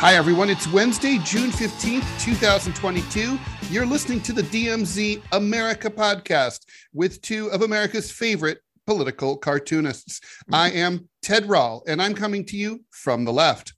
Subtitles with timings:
[0.00, 0.48] Hi, everyone.
[0.48, 3.36] It's Wednesday, June 15th, 2022.
[3.68, 10.20] You're listening to the DMZ America podcast with two of America's favorite political cartoonists.
[10.52, 13.72] I am Ted Rall, and I'm coming to you from the left.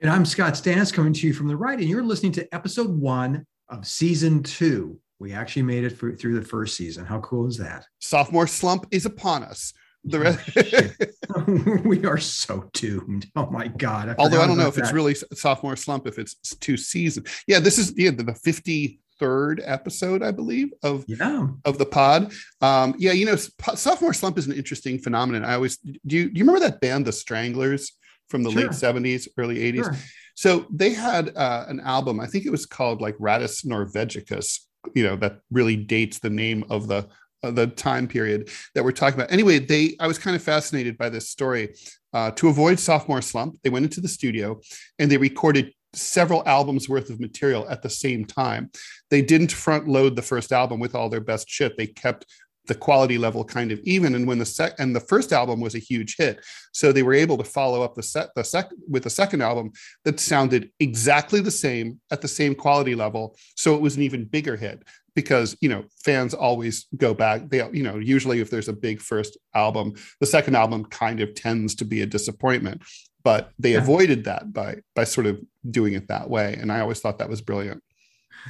[0.00, 1.78] And I'm Scott Stantis coming to you from the right.
[1.78, 4.98] And you're listening to episode one of season two.
[5.18, 7.04] We actually made it through the first season.
[7.04, 7.84] How cool is that?
[7.98, 9.74] Sophomore slump is upon us.
[10.06, 13.26] The rest- we are so doomed.
[13.34, 14.08] Oh my god!
[14.08, 14.84] I Although I don't know if that.
[14.84, 17.28] it's really sophomore slump if it's two seasons.
[17.46, 21.48] Yeah, this is yeah, the fifty third episode, I believe, of yeah.
[21.64, 22.32] of the pod.
[22.60, 25.44] Um, yeah, you know, sophomore slump is an interesting phenomenon.
[25.44, 25.98] I always do.
[26.04, 27.92] You, do you remember that band, the Stranglers,
[28.28, 28.62] from the sure.
[28.62, 29.86] late seventies, early eighties?
[29.86, 29.96] Sure.
[30.36, 32.20] So they had uh, an album.
[32.20, 34.60] I think it was called like Rattus Norvegicus.
[34.94, 37.08] You know, that really dates the name of the
[37.42, 39.32] the time period that we're talking about.
[39.32, 41.74] Anyway, they I was kind of fascinated by this story.
[42.12, 44.58] Uh, to avoid sophomore slump, they went into the studio
[44.98, 48.70] and they recorded several albums worth of material at the same time.
[49.10, 51.76] They didn't front load the first album with all their best shit.
[51.76, 52.24] They kept
[52.66, 55.74] the quality level kind of even and when the sec and the first album was
[55.74, 59.04] a huge hit so they were able to follow up the set the sec with
[59.04, 59.70] the second album
[60.04, 64.24] that sounded exactly the same at the same quality level so it was an even
[64.24, 64.82] bigger hit
[65.16, 69.00] because you know fans always go back they you know usually if there's a big
[69.00, 72.80] first album the second album kind of tends to be a disappointment
[73.24, 73.78] but they yeah.
[73.78, 77.28] avoided that by by sort of doing it that way and i always thought that
[77.28, 77.82] was brilliant.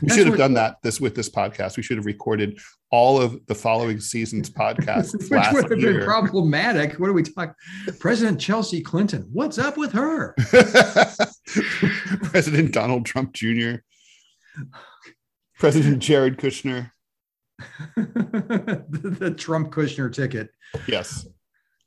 [0.03, 1.79] We That's should have done that this with this podcast.
[1.79, 2.59] We should have recorded
[2.91, 5.99] all of the following season's podcasts which would have year.
[5.99, 7.01] been problematic.
[7.01, 7.55] What are we talking
[7.99, 10.35] president chelsea clinton what's up with her?
[12.25, 13.77] President donald trump jr
[15.59, 16.91] President Jared Kushner.
[17.97, 20.51] the, the, Trump Kushner ticket.
[20.87, 21.27] Yes.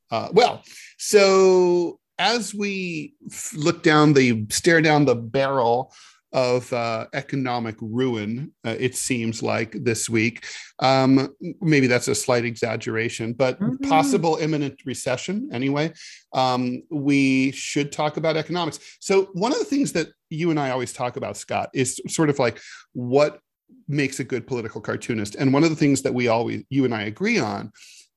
[0.10, 0.64] Uh, well,
[0.98, 3.14] so as we
[3.56, 5.94] look down the stare down the barrel
[6.32, 10.46] of uh, economic ruin, uh, it seems like this week.
[10.80, 13.90] Um, maybe that's a slight exaggeration, but mm-hmm.
[13.90, 15.92] possible imminent recession anyway.
[16.34, 18.80] Um, we should talk about economics.
[19.00, 22.30] So, one of the things that you and I always talk about, Scott, is sort
[22.30, 22.60] of like
[22.94, 23.40] what
[23.88, 25.36] makes a good political cartoonist.
[25.36, 27.72] And one of the things that we always, you and I agree on,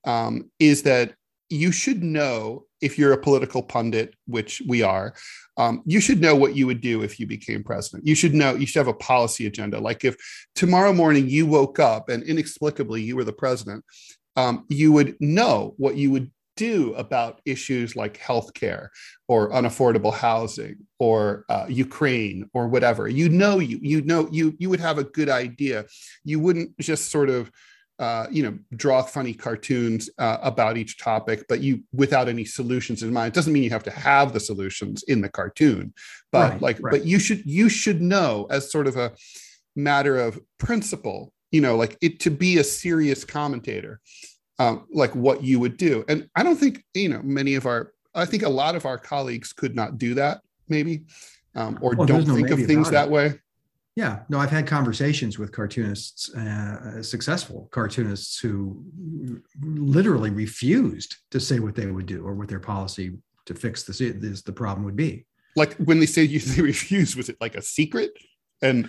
[0.05, 1.15] um, is that
[1.49, 5.15] you should know if you're a political pundit, which we are,
[5.57, 8.07] um, you should know what you would do if you became president.
[8.07, 9.79] You should know, you should have a policy agenda.
[9.79, 10.17] Like if
[10.55, 13.85] tomorrow morning you woke up and inexplicably you were the president,
[14.37, 18.89] um, you would know what you would do about issues like healthcare
[19.29, 23.09] or unaffordable housing or uh, Ukraine or whatever.
[23.09, 25.87] You know, you you know you you would have a good idea.
[26.25, 27.51] You wouldn't just sort of
[27.99, 33.03] uh, you know draw funny cartoons uh, about each topic, but you without any solutions
[33.03, 33.29] in mind.
[33.29, 35.95] It doesn't mean you have to have the solutions in the cartoon,
[36.31, 36.91] but right, like right.
[36.93, 39.13] but you should you should know as sort of a
[39.75, 44.01] matter of principle you know like it to be a serious commentator
[44.59, 46.05] um, like what you would do.
[46.09, 48.99] And I don't think, you know, many of our, I think a lot of our
[48.99, 51.05] colleagues could not do that maybe,
[51.55, 53.35] um, or well, don't no think of things that way.
[53.95, 58.83] Yeah, no, I've had conversations with cartoonists, uh, successful cartoonists who
[59.61, 63.99] literally refused to say what they would do or what their policy to fix this,
[63.99, 65.27] this the problem would be.
[65.57, 68.13] Like when they say you they refuse, was it like a secret?
[68.63, 68.89] And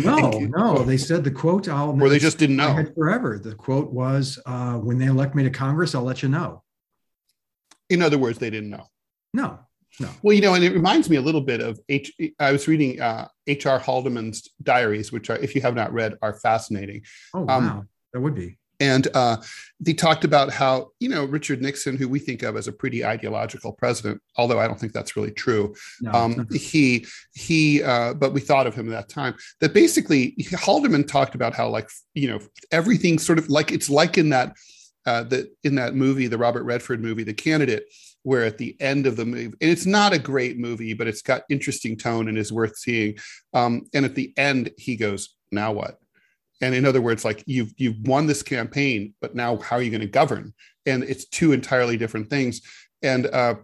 [0.00, 1.68] no, no, they said the quote.
[1.68, 3.38] I'll or they just didn't know forever.
[3.38, 6.62] The quote was, uh, "When they elect me to Congress, I'll let you know."
[7.88, 8.86] In other words, they didn't know.
[9.32, 9.58] No,
[9.98, 10.10] no.
[10.22, 12.12] Well, you know, and it reminds me a little bit of H.
[12.38, 13.78] I was reading uh, H.R.
[13.78, 17.02] Haldeman's diaries, which are, if you have not read, are fascinating.
[17.32, 18.58] Oh um, wow, um, that would be.
[18.80, 19.38] And uh,
[19.80, 23.04] they talked about how, you know, Richard Nixon, who we think of as a pretty
[23.04, 25.74] ideological president, although I don't think that's really true.
[26.00, 30.34] No, um, he, he, uh, but we thought of him at that time that basically
[30.52, 32.40] Haldeman talked about how, like, you know,
[32.70, 34.56] everything sort of like it's like in that,
[35.06, 37.84] uh, that in that movie, the Robert Redford movie, The Candidate,
[38.22, 41.22] where at the end of the movie, and it's not a great movie, but it's
[41.22, 43.16] got interesting tone and is worth seeing.
[43.52, 45.98] Um, and at the end, he goes, "Now what?"
[46.60, 49.90] And in other words like you've you've won this campaign but now how are you
[49.90, 50.52] going to govern?
[50.86, 52.60] And it's two entirely different things.
[53.02, 53.56] And uh,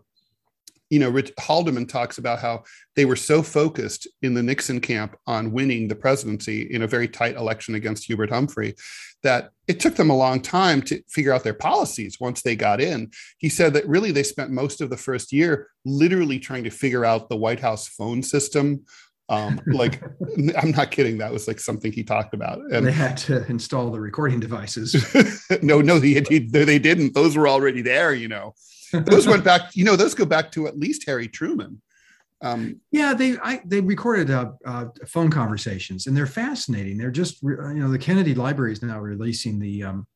[0.90, 2.64] you know rich haldeman talks about how
[2.96, 7.08] they were so focused in the nixon camp on winning the presidency in a very
[7.08, 8.74] tight election against hubert humphrey
[9.22, 12.80] that it took them a long time to figure out their policies once they got
[12.80, 13.10] in.
[13.38, 17.04] He said that really they spent most of the first year literally trying to figure
[17.04, 18.84] out the white house phone system
[19.30, 20.02] um, like,
[20.60, 21.18] I'm not kidding.
[21.18, 22.58] That was like something he talked about.
[22.72, 24.94] And they had to install the recording devices.
[25.62, 27.14] no, no, they, they didn't.
[27.14, 28.12] Those were already there.
[28.12, 28.54] You know,
[28.92, 29.76] those went back.
[29.76, 31.80] You know, those go back to at least Harry Truman.
[32.42, 36.98] Um, yeah, they I, they recorded uh, uh, phone conversations, and they're fascinating.
[36.98, 40.06] They're just you know the Kennedy Library is now releasing the um,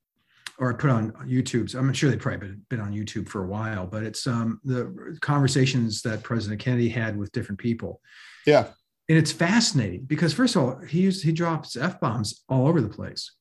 [0.58, 1.70] or put on YouTube.
[1.70, 4.60] So I'm sure they've probably been, been on YouTube for a while, but it's um,
[4.64, 8.00] the conversations that President Kennedy had with different people.
[8.46, 8.69] Yeah,
[9.09, 12.81] and it's fascinating because first of all, he used, he drops f bombs all over
[12.81, 13.33] the place.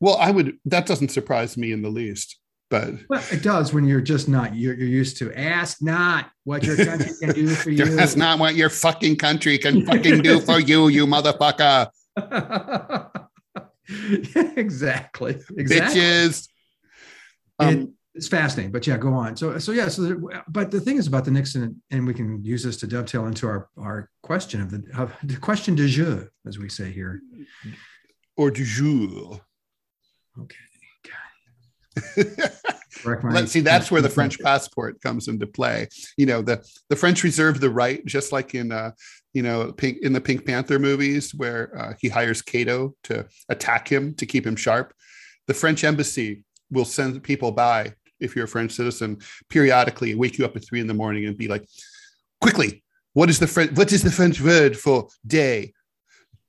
[0.00, 0.58] Well, I would.
[0.64, 2.38] That doesn't surprise me in the least.
[2.70, 6.62] But well, it does when you're just not you're, you're used to ask not what
[6.62, 7.84] your country can do for you.
[7.84, 11.88] That's not what your fucking country can fucking do for you, you motherfucker.
[14.56, 15.38] exactly.
[15.56, 16.00] Exactly.
[16.00, 16.48] Bitches.
[17.58, 19.36] Um, it's fascinating, but yeah, go on.
[19.36, 19.86] So, so yeah.
[19.88, 22.86] So, the, but the thing is about the Nixon, and we can use this to
[22.88, 26.90] dovetail into our our question of the of the question de jour, as we say
[26.90, 27.22] here,
[28.36, 29.40] or du jour.
[30.40, 30.56] Okay.
[33.22, 33.60] Let's see.
[33.60, 35.88] That's where the French passport comes into play.
[36.16, 38.90] You know, the the French reserve the right, just like in uh,
[39.32, 43.86] you know, pink in the Pink Panther movies, where uh, he hires Cato to attack
[43.86, 44.92] him to keep him sharp.
[45.46, 49.18] The French embassy will send people by if you're a French citizen
[49.48, 51.66] periodically, wake you up at three in the morning and be like,
[52.40, 52.82] "Quickly,
[53.12, 53.72] what is the French?
[53.72, 55.72] What is the French word for day?"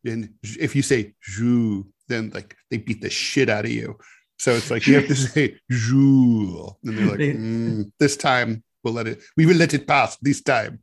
[0.05, 3.97] And if you say "jour," then like they beat the shit out of you
[4.39, 6.77] so it's like you have to say jour.
[6.83, 10.41] And they're like, mm, this time we'll let it, we will let it pass this
[10.41, 10.81] time.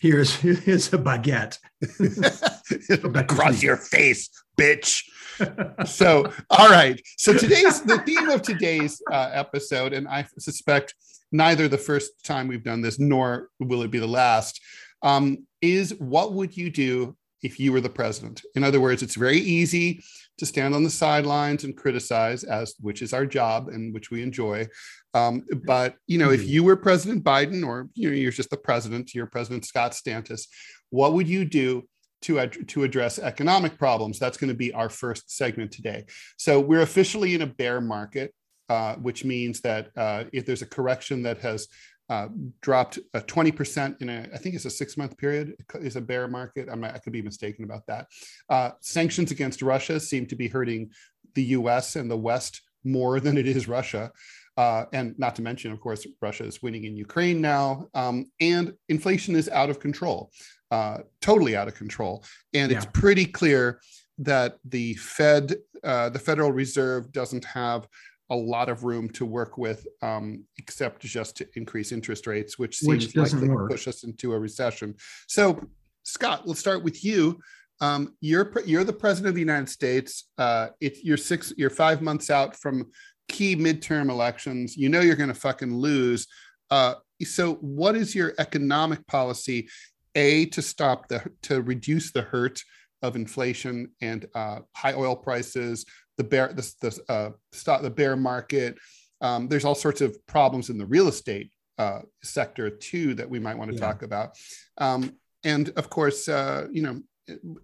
[0.00, 1.58] Here's here's a baguette.
[3.16, 4.28] Across your face,
[4.58, 5.02] bitch.
[5.86, 7.00] so, all right.
[7.16, 10.94] So today's the theme of today's uh, episode, and I suspect
[11.32, 14.60] neither the first time we've done this nor will it be the last,
[15.02, 18.42] um, is what would you do if you were the president?
[18.54, 20.02] In other words, it's very easy
[20.38, 24.22] to stand on the sidelines and criticize, as which is our job and which we
[24.22, 24.66] enjoy.
[25.12, 26.50] Um, but you know, if mm-hmm.
[26.50, 30.46] you were President Biden, or you know, you're just the president, you're President Scott Stantis,
[30.90, 31.86] what would you do
[32.22, 34.18] to ad- to address economic problems?
[34.18, 36.04] That's going to be our first segment today.
[36.36, 38.34] So we're officially in a bear market.
[38.68, 41.66] Uh, which means that uh, if there's a correction that has
[42.10, 42.28] uh,
[42.60, 46.26] dropped uh, 20% in a, I think it's a six month period, is a bear
[46.28, 46.68] market.
[46.70, 48.06] I'm, I could be mistaken about that.
[48.48, 50.90] Uh, sanctions against Russia seem to be hurting
[51.34, 54.10] the US and the West more than it is Russia.
[54.56, 58.74] Uh, and not to mention, of course, Russia is winning in Ukraine now, um, and
[58.88, 60.30] inflation is out of control,
[60.70, 62.24] uh, totally out of control.
[62.54, 62.78] And yeah.
[62.78, 63.80] it's pretty clear
[64.18, 67.88] that the Fed, uh, the Federal Reserve, doesn't have
[68.30, 72.78] a lot of room to work with, um, except just to increase interest rates, which
[72.78, 74.94] seems which likely to push us into a recession.
[75.26, 75.60] So,
[76.04, 77.40] Scott, let's start with you.
[77.80, 80.28] Um, you're you're the president of the United States.
[80.38, 82.90] Uh, it's you're six, you're five months out from
[83.28, 84.76] key midterm elections.
[84.76, 86.26] You know you're going to fucking lose.
[86.70, 86.94] Uh,
[87.24, 89.68] so, what is your economic policy?
[90.14, 92.62] A to stop the to reduce the hurt
[93.02, 95.84] of inflation and uh, high oil prices,
[96.16, 98.76] the bear the the, uh, stock, the bear market.
[99.20, 103.38] Um, there's all sorts of problems in the real estate uh, sector too that we
[103.38, 103.86] might want to yeah.
[103.86, 104.36] talk about.
[104.78, 107.00] Um, and of course, uh, you know,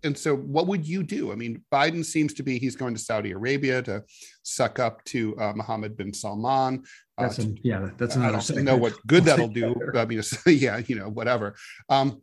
[0.05, 1.33] and so what would you do?
[1.33, 4.05] I mean, Biden seems to be he's going to Saudi Arabia to
[4.43, 6.85] suck up to uh, Mohammed bin Salman.
[7.19, 8.39] Uh, that's yeah, that's another.
[8.39, 9.75] I don't know what good that'll do.
[9.95, 11.57] I mean, yeah, you know, whatever.
[11.89, 12.23] Um,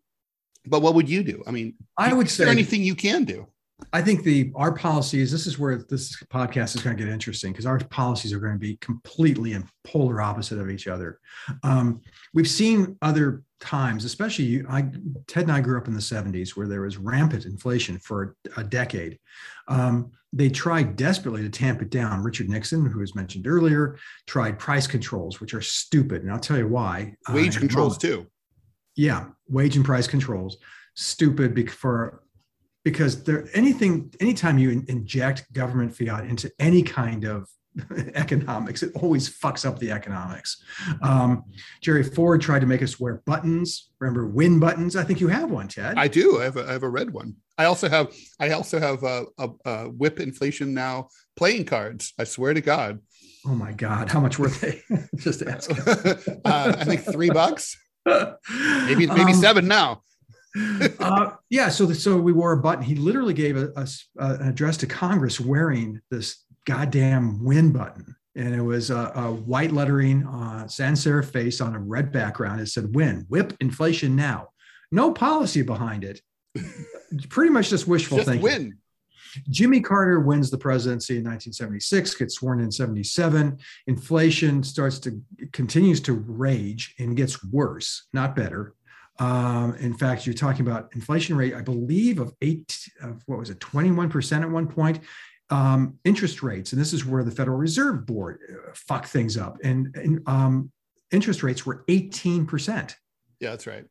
[0.65, 1.43] but what would you do?
[1.45, 3.47] I mean, I would say anything you can do.
[3.91, 5.31] I think the our policies.
[5.31, 8.53] This is where this podcast is going to get interesting because our policies are going
[8.53, 11.19] to be completely and polar opposite of each other.
[11.63, 12.01] Um,
[12.33, 14.89] we've seen other times, especially I,
[15.27, 18.63] Ted and I grew up in the '70s where there was rampant inflation for a
[18.63, 19.19] decade.
[19.67, 22.23] Um, they tried desperately to tamp it down.
[22.23, 26.57] Richard Nixon, who was mentioned earlier, tried price controls, which are stupid, and I'll tell
[26.57, 27.15] you why.
[27.29, 28.27] Wage uh, controls too.
[28.95, 30.57] Yeah, wage and price controls.
[30.95, 32.23] Stupid for
[32.83, 37.47] because there anything anytime you in, inject government fiat into any kind of
[38.13, 40.63] economics it always fucks up the economics.
[41.01, 41.43] Um,
[41.81, 43.89] jerry ford tried to make us wear buttons.
[43.99, 44.95] Remember win buttons?
[44.95, 45.97] I think you have one ted.
[45.97, 46.39] I do.
[46.39, 47.35] I have a, I have a red one.
[47.57, 52.13] I also have i also have a, a, a whip inflation now playing cards.
[52.19, 52.99] I swear to god.
[53.45, 54.09] Oh my god.
[54.09, 54.81] How much were they?
[55.15, 55.71] Just to ask.
[56.45, 57.77] Uh, i think three bucks
[58.85, 60.01] maybe maybe um, seven now
[60.99, 62.83] uh, yeah, so the, so we wore a button.
[62.83, 68.61] He literally gave us an address to Congress wearing this goddamn win button, and it
[68.61, 72.61] was a, a white lettering, uh, sans serif face on a red background.
[72.61, 74.49] It said "Win, whip inflation now."
[74.91, 76.21] No policy behind it.
[77.29, 78.43] Pretty much just wishful just thinking.
[78.43, 78.77] Win.
[79.49, 83.57] Jimmy Carter wins the presidency in 1976, gets sworn in 77.
[83.87, 85.21] Inflation starts to
[85.51, 88.73] continues to rage and gets worse, not better.
[89.19, 93.49] Um, in fact, you're talking about inflation rate, I believe, of eight, of what was
[93.49, 94.99] it, 21% at one point.
[95.49, 99.57] Um, interest rates, and this is where the Federal Reserve Board uh, fucked things up,
[99.63, 100.71] and, and um,
[101.11, 102.95] interest rates were 18%.
[103.39, 103.85] Yeah, that's right.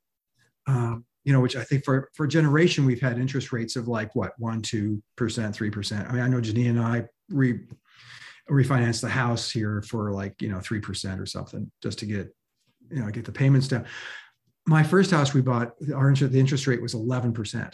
[0.67, 3.89] Um, you know, which I think for for a generation we've had interest rates of
[3.89, 6.09] like what one, two percent, three percent.
[6.09, 7.61] I mean, I know Janine and I re
[8.51, 12.35] refinanced the house here for like you know three percent or something just to get
[12.91, 13.87] you know get the payments down
[14.67, 17.73] my first house we bought, our interest, the interest rate was 11%.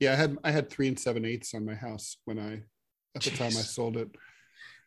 [0.00, 2.62] Yeah, I had I had three and seven eighths on my house when I
[3.14, 3.38] at the Jeez.
[3.38, 4.08] time I sold it.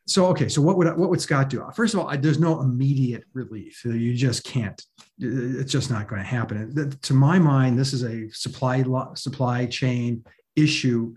[0.07, 1.65] So okay, so what would what would Scott do?
[1.75, 3.83] First of all, I, there's no immediate relief.
[3.83, 4.81] You just can't.
[5.19, 6.97] It's just not going to happen.
[7.01, 8.83] To my mind, this is a supply
[9.15, 10.23] supply chain
[10.55, 11.13] issue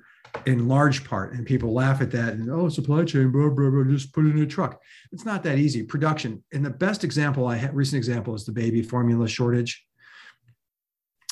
[0.46, 3.84] in large part, and people laugh at that and oh, supply chain, blah blah blah.
[3.84, 4.80] Just put it in a truck.
[5.12, 5.84] It's not that easy.
[5.84, 9.84] Production, and the best example I had, recent example is the baby formula shortage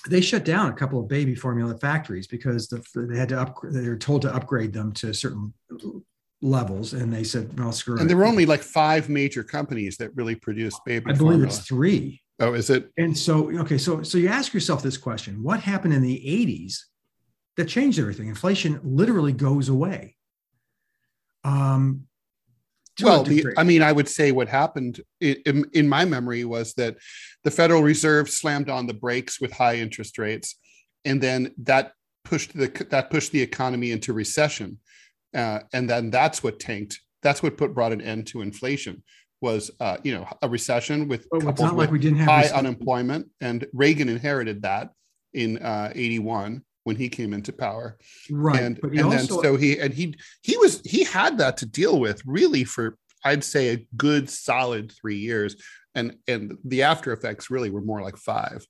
[0.09, 3.75] they shut down a couple of baby formula factories because the, they had to upgrade.
[3.75, 5.53] They were told to upgrade them to certain
[6.41, 9.97] levels, and they said, "Well, screw and it." There were only like five major companies
[9.99, 11.11] that really produced baby.
[11.11, 12.23] I believe it's three.
[12.41, 12.91] Oh, is it?
[12.97, 16.85] And so, okay, so so you ask yourself this question: What happened in the '80s
[17.57, 18.29] that changed everything?
[18.29, 20.17] Inflation literally goes away.
[21.45, 22.09] Um,
[23.03, 26.97] well, the, I mean, I would say what happened in, in, my memory was that
[27.45, 30.57] the Federal Reserve slammed on the brakes with high interest rates,
[31.05, 31.93] and then that
[32.25, 34.79] pushed the that pushed the economy into recession,
[35.35, 37.01] uh, and then that's what tanked.
[37.23, 39.03] That's what put brought an end to inflation.
[39.41, 42.43] Was uh, you know a recession with well, it's not like we didn't have high
[42.43, 42.59] recession.
[42.59, 44.91] unemployment, and Reagan inherited that
[45.33, 47.99] in uh, eighty one when he came into power.
[48.31, 48.63] Right.
[48.63, 52.01] And, and also, then so he and he he was he had that to deal
[52.01, 55.57] with really for I'd say a good solid three years.
[55.95, 58.67] And and the after effects really were more like five.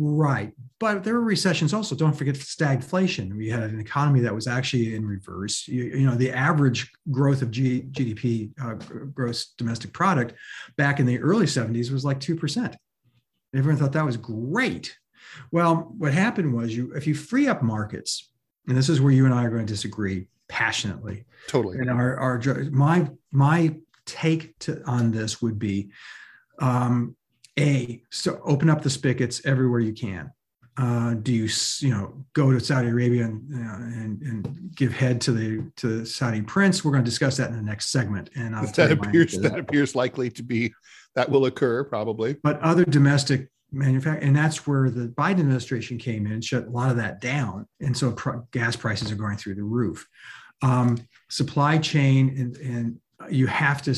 [0.00, 0.52] Right.
[0.78, 1.96] But there were recessions also.
[1.96, 3.36] Don't forget stagflation.
[3.36, 5.66] We had an economy that was actually in reverse.
[5.66, 8.74] You, you know, the average growth of G, GDP, uh,
[9.12, 10.34] gross domestic product,
[10.76, 12.76] back in the early 70s was like 2%.
[13.56, 14.96] Everyone thought that was great.
[15.50, 18.30] Well, what happened was you if you free up markets,
[18.68, 21.24] and this is where you and I are going to disagree passionately.
[21.48, 21.78] Totally.
[21.78, 22.40] And our our
[22.70, 23.74] my my
[24.06, 25.90] take to on this would be
[26.60, 27.16] um,
[27.58, 30.30] a so open up the spigots everywhere you can.
[30.76, 31.48] Uh, do you
[31.80, 36.06] you know go to Saudi Arabia and, and, and give head to the to the
[36.06, 36.84] Saudi prince?
[36.84, 38.30] We're going to discuss that in the next segment.
[38.36, 39.42] And I'll that appears that.
[39.50, 40.72] that appears likely to be
[41.16, 42.36] that will occur probably.
[42.44, 46.70] But other domestic manufacturing, and that's where the Biden administration came in, and shut a
[46.70, 48.16] lot of that down, and so
[48.52, 50.06] gas prices are going through the roof.
[50.62, 50.98] Um,
[51.28, 53.00] supply chain, and, and
[53.30, 53.94] you have to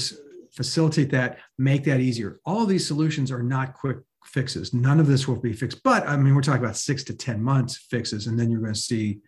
[0.60, 2.40] facilitate that, make that easier.
[2.44, 4.74] All these solutions are not quick fixes.
[4.74, 7.42] None of this will be fixed, but I mean, we're talking about six to ten
[7.42, 9.20] months fixes, and then you're going to see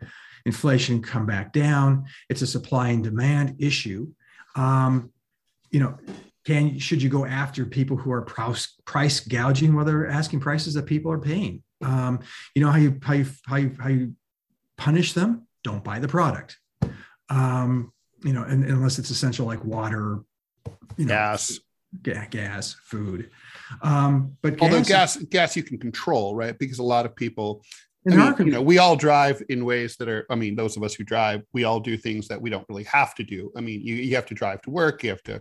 [0.44, 2.04] inflation come back down.
[2.28, 4.08] It's a supply and demand issue.
[4.56, 5.10] Um,
[5.70, 5.96] you know,
[6.44, 10.74] can should you go after people who are price, price gouging while they're asking prices
[10.74, 12.20] that people are paying um,
[12.54, 14.14] you know how you how you how you, how you
[14.76, 16.58] punish them don't buy the product
[17.28, 17.92] um,
[18.24, 20.20] you know and, unless it's essential like water
[20.96, 21.60] you know, gas
[22.02, 23.30] ga- gas food
[23.82, 27.62] um, but gas although gas gas you can control right because a lot of people
[28.04, 30.82] I mean, you know, we all drive in ways that are, I mean, those of
[30.82, 33.52] us who drive, we all do things that we don't really have to do.
[33.56, 35.40] I mean, you, you have to drive to work, you have to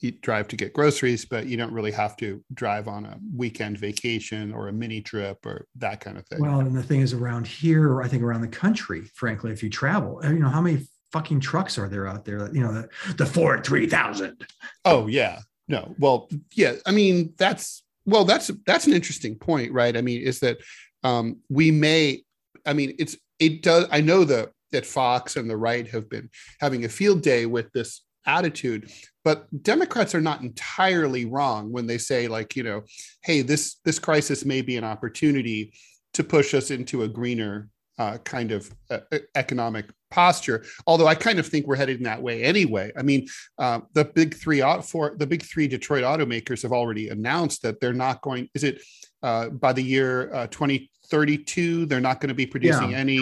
[0.00, 3.78] you drive to get groceries, but you don't really have to drive on a weekend
[3.78, 6.40] vacation or a mini trip or that kind of thing.
[6.40, 9.68] Well, and the thing is, around here, I think around the country, frankly, if you
[9.68, 12.52] travel, you know, how many fucking trucks are there out there?
[12.52, 14.46] You know, the, the Ford 3000.
[14.84, 15.40] Oh, yeah.
[15.68, 16.74] No, well, yeah.
[16.86, 19.96] I mean, that's, well, that's, that's an interesting point, right?
[19.96, 20.58] I mean, is that
[21.04, 22.22] um, we may,
[22.66, 26.30] I mean, it's, it does, I know that, that Fox and the right have been
[26.60, 28.90] having a field day with this attitude
[29.24, 32.82] but democrats are not entirely wrong when they say like you know
[33.22, 35.72] hey this this crisis may be an opportunity
[36.12, 38.98] to push us into a greener uh, kind of uh,
[39.34, 42.92] economic posture although i kind of think we're heading that way anyway.
[42.96, 43.26] I mean
[43.58, 47.92] uh, the big three for the big three detroit automakers have already announced that they're
[47.92, 48.82] not going is it
[49.22, 53.16] uh, by the year uh, 20 32 they're not going to be producing yeah, any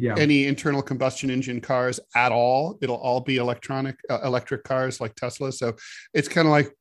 [0.00, 0.14] yeah.
[0.16, 2.78] any internal combustion engine cars at all.
[2.80, 5.52] It'll all be electronic uh, electric cars like tesla.
[5.52, 5.76] So
[6.14, 6.72] it's kind of like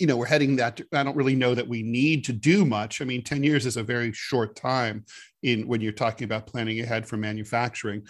[0.00, 3.00] you know we're heading that i don't really know that we need to do much
[3.00, 5.04] i mean 10 years is a very short time
[5.42, 8.02] in when you're talking about planning ahead for manufacturing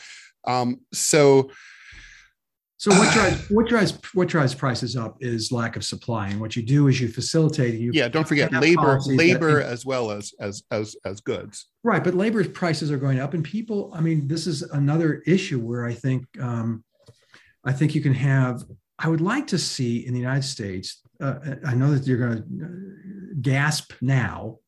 [0.47, 1.51] um, so
[2.81, 6.57] So what drives what drives what drives prices up is lack of supply, and what
[6.57, 7.79] you do is you facilitate.
[7.79, 11.67] You yeah, don't forget labor, labor as well as as as as goods.
[11.85, 13.93] Right, but labor prices are going up, and people.
[13.95, 16.83] I mean, this is another issue where I think um,
[17.67, 18.65] I think you can have.
[19.02, 21.00] I would like to see in the United States.
[21.21, 21.35] Uh,
[21.66, 24.59] I know that you're going to uh, gasp now,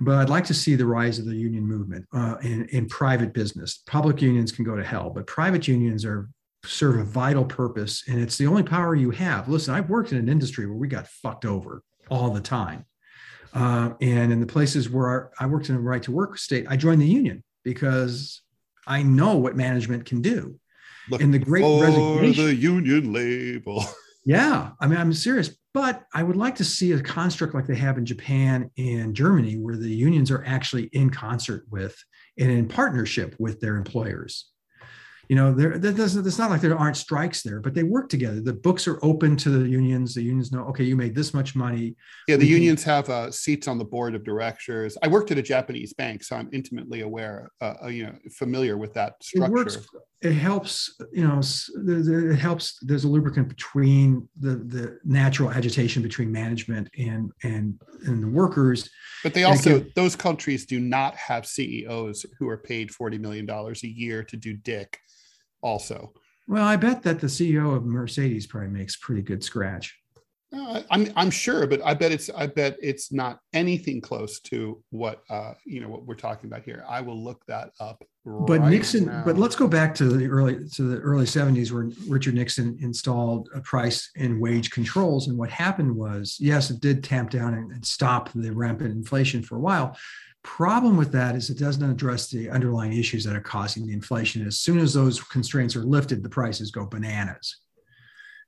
[0.00, 3.34] but I'd like to see the rise of the union movement uh, in, in private
[3.34, 3.82] business.
[3.86, 6.28] Public unions can go to hell, but private unions are
[6.66, 10.18] serve a vital purpose and it's the only power you have listen i've worked in
[10.18, 12.86] an industry where we got fucked over all the time
[13.52, 16.76] uh, and in the places where I worked in a right to work state i
[16.76, 18.40] joined the union because
[18.86, 20.58] i know what management can do
[21.10, 23.84] Look in the great resignation the union label.
[24.26, 27.74] Yeah i mean i'm serious but i would like to see a construct like they
[27.74, 31.94] have in japan and germany where the unions are actually in concert with
[32.38, 34.50] and in partnership with their employers
[35.28, 38.08] you know there that doesn't it's not like there aren't strikes there but they work
[38.08, 38.40] together.
[38.40, 40.14] The books are open to the unions.
[40.14, 41.96] The unions know okay you made this much money.
[42.28, 44.96] Yeah the unions have uh, seats on the board of directors.
[45.02, 48.76] I worked at a japanese bank so i'm intimately aware uh, uh you know familiar
[48.76, 49.78] with that structure it, works,
[50.22, 51.40] it helps you know
[51.86, 58.22] it helps there's a lubricant between the the natural agitation between management and and and
[58.22, 58.88] the workers.
[59.22, 63.46] But they also can, those countries do not have ceos who are paid 40 million
[63.46, 64.98] dollars a year to do dick
[65.64, 66.12] also.
[66.46, 69.98] Well, I bet that the CEO of Mercedes probably makes pretty good scratch.
[70.54, 74.80] Uh, I'm I'm sure, but I bet it's I bet it's not anything close to
[74.90, 76.84] what uh, you know what we're talking about here.
[76.88, 78.04] I will look that up.
[78.24, 79.22] But right Nixon, now.
[79.24, 83.48] but let's go back to the early to the early 70s where Richard Nixon installed
[83.54, 85.28] a price and wage controls.
[85.28, 89.42] And what happened was, yes, it did tamp down and, and stop the rampant inflation
[89.42, 89.96] for a while,
[90.44, 94.46] Problem with that is it doesn't address the underlying issues that are causing the inflation.
[94.46, 97.56] As soon as those constraints are lifted, the prices go bananas.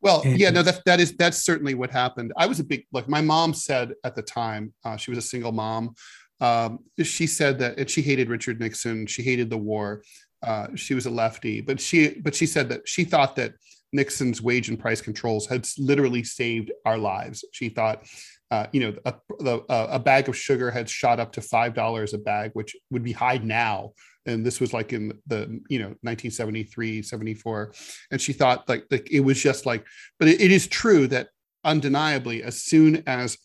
[0.03, 2.35] Well, and, yeah, no, that that is that's certainly what happened.
[2.37, 5.23] I was a big like my mom said at the time uh, she was a
[5.23, 5.95] single mom.
[6.39, 9.07] Um, she said that and she hated Richard Nixon.
[9.07, 10.03] She hated the war.
[10.43, 13.55] Uh, she was a lefty, but she but she said that she thought that
[13.93, 17.43] Nixon's wage and price controls had literally saved our lives.
[17.53, 18.07] She thought
[18.51, 22.15] uh, you know, a, a, a, bag of sugar had shot up to five dollars
[22.15, 23.93] a bag, which would be high now.
[24.25, 27.75] And this was like in the you know 1973, 74,
[28.13, 29.85] and she thought like like it was just like,
[30.19, 31.29] but it, it is true that
[31.65, 33.37] undeniably, as soon as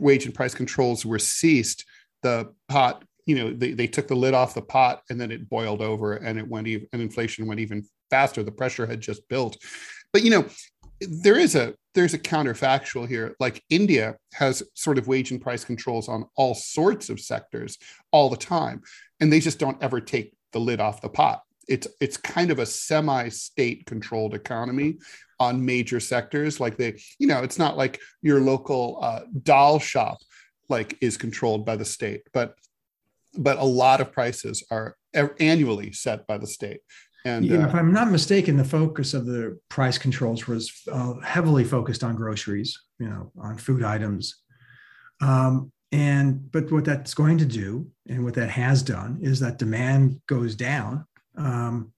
[0.00, 1.84] wage and price controls were ceased,
[2.22, 5.48] the pot you know they, they took the lid off the pot and then it
[5.48, 8.44] boiled over and it went even and inflation went even faster.
[8.44, 9.56] The pressure had just built.
[10.12, 10.46] But you know
[11.08, 13.34] there is a there's a counterfactual here.
[13.40, 17.78] Like india has sort of wage and price controls on all sorts of sectors
[18.10, 18.82] all the time
[19.20, 21.42] and they just don't ever take the lid off the pot.
[21.68, 24.98] It's it's kind of a semi-state controlled economy
[25.40, 26.60] on major sectors.
[26.60, 30.18] Like they you know it's not like your local uh, doll shop
[30.68, 32.54] like is controlled by the state but
[33.36, 34.96] but a lot of prices are
[35.40, 36.80] annually set by the state
[37.24, 41.64] and uh, if I'm not mistaken, the focus of the price controls was uh, heavily
[41.64, 44.42] focused on groceries, you know, on food items.
[45.22, 49.58] Um, and but what that's going to do, and what that has done, is that
[49.58, 51.06] demand goes down,
[51.36, 51.92] um,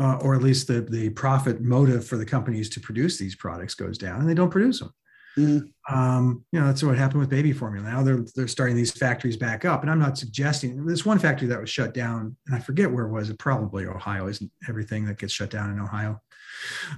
[0.00, 3.74] uh, or at least the the profit motive for the companies to produce these products
[3.74, 4.92] goes down, and they don't produce them.
[5.38, 5.94] Mm-hmm.
[5.94, 7.88] Um, you know, that's what happened with baby formula.
[7.88, 11.48] Now they're they're starting these factories back up, and I'm not suggesting this one factory
[11.48, 13.30] that was shut down, and I forget where it was.
[13.30, 16.20] It probably Ohio isn't everything that gets shut down in Ohio.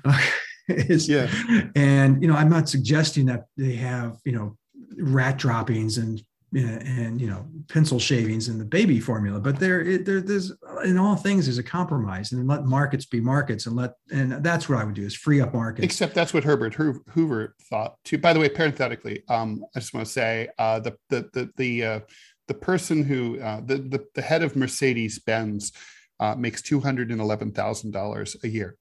[0.04, 0.20] Uh,
[0.68, 1.30] is, yeah,
[1.74, 4.56] and you know, I'm not suggesting that they have you know
[4.98, 6.22] rat droppings and
[6.64, 10.52] and you know pencil shavings in the baby formula but there, there there's
[10.84, 14.68] in all things there's a compromise and let markets be markets and let and that's
[14.68, 15.84] what i would do is free up markets.
[15.84, 18.18] Except that's what herbert hoover thought too.
[18.18, 21.84] By the way parenthetically um i just want to say uh the the the the
[21.84, 22.00] uh
[22.48, 25.72] the person who uh the the, the head of mercedes benz
[26.20, 28.76] uh makes $211000 a year.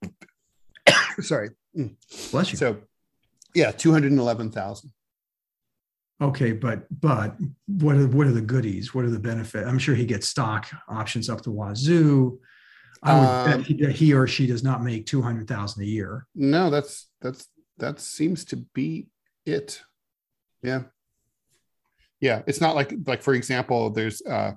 [1.20, 1.50] Sorry.
[2.32, 2.58] Bless you.
[2.58, 2.78] So
[3.54, 4.92] yeah 211000
[6.21, 7.36] Okay, but but
[7.67, 8.93] what are what are the goodies?
[8.93, 9.67] What are the benefit?
[9.67, 12.39] I'm sure he gets stock options up the wazoo.
[13.04, 15.88] I would um, bet he, he, or she does not make two hundred thousand a
[15.88, 16.25] year.
[16.34, 17.47] No, that's that's
[17.80, 19.08] that seems to be
[19.45, 19.82] it.
[20.63, 20.84] Yeah,
[22.21, 22.43] yeah.
[22.47, 24.54] It's not like like for example, there's uh,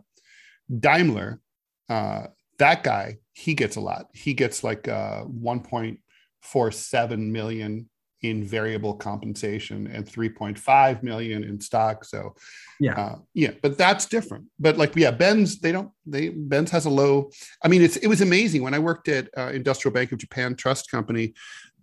[0.78, 1.40] Daimler.
[1.88, 4.06] Uh, that guy he gets a lot.
[4.12, 6.00] He gets like uh, one point
[6.40, 7.88] four seven million
[8.22, 12.34] in variable compensation and 3.5 million in stock so
[12.80, 16.86] yeah uh, yeah but that's different but like yeah Benz they don't they Benz has
[16.86, 17.30] a low
[17.64, 20.54] i mean it's it was amazing when i worked at uh, industrial bank of japan
[20.54, 21.32] trust company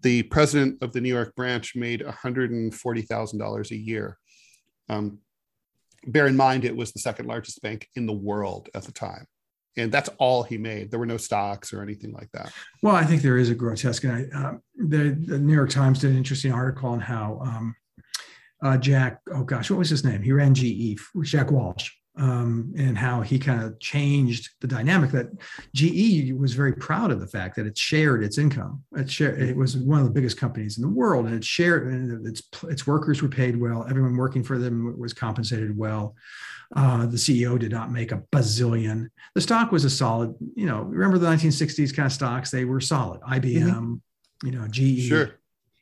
[0.05, 4.19] the president of the New York branch made $140,000 a year.
[4.87, 5.17] Um,
[6.05, 9.25] bear in mind, it was the second largest bank in the world at the time.
[9.77, 10.89] And that's all he made.
[10.89, 12.53] There were no stocks or anything like that.
[12.81, 14.03] Well, I think there is a grotesque.
[14.05, 17.75] And I, uh, the, the, New York Times did an interesting article on how um,
[18.63, 20.21] uh, Jack, oh gosh, what was his name?
[20.21, 25.27] He ran GE, Jack Welch um, and how he kind of changed the dynamic that
[25.73, 28.83] GE was very proud of the fact that it shared its income.
[28.95, 31.87] It, shared, it was one of the biggest companies in the world, and it shared.
[31.87, 33.85] And its its workers were paid well.
[33.89, 36.15] Everyone working for them was compensated well.
[36.75, 39.09] Uh, the CEO did not make a bazillion.
[39.35, 40.33] The stock was a solid.
[40.55, 42.49] You know, remember the 1960s kind of stocks?
[42.49, 43.21] They were solid.
[43.21, 44.47] IBM, mm-hmm.
[44.47, 45.07] you know, GE.
[45.07, 45.31] Sure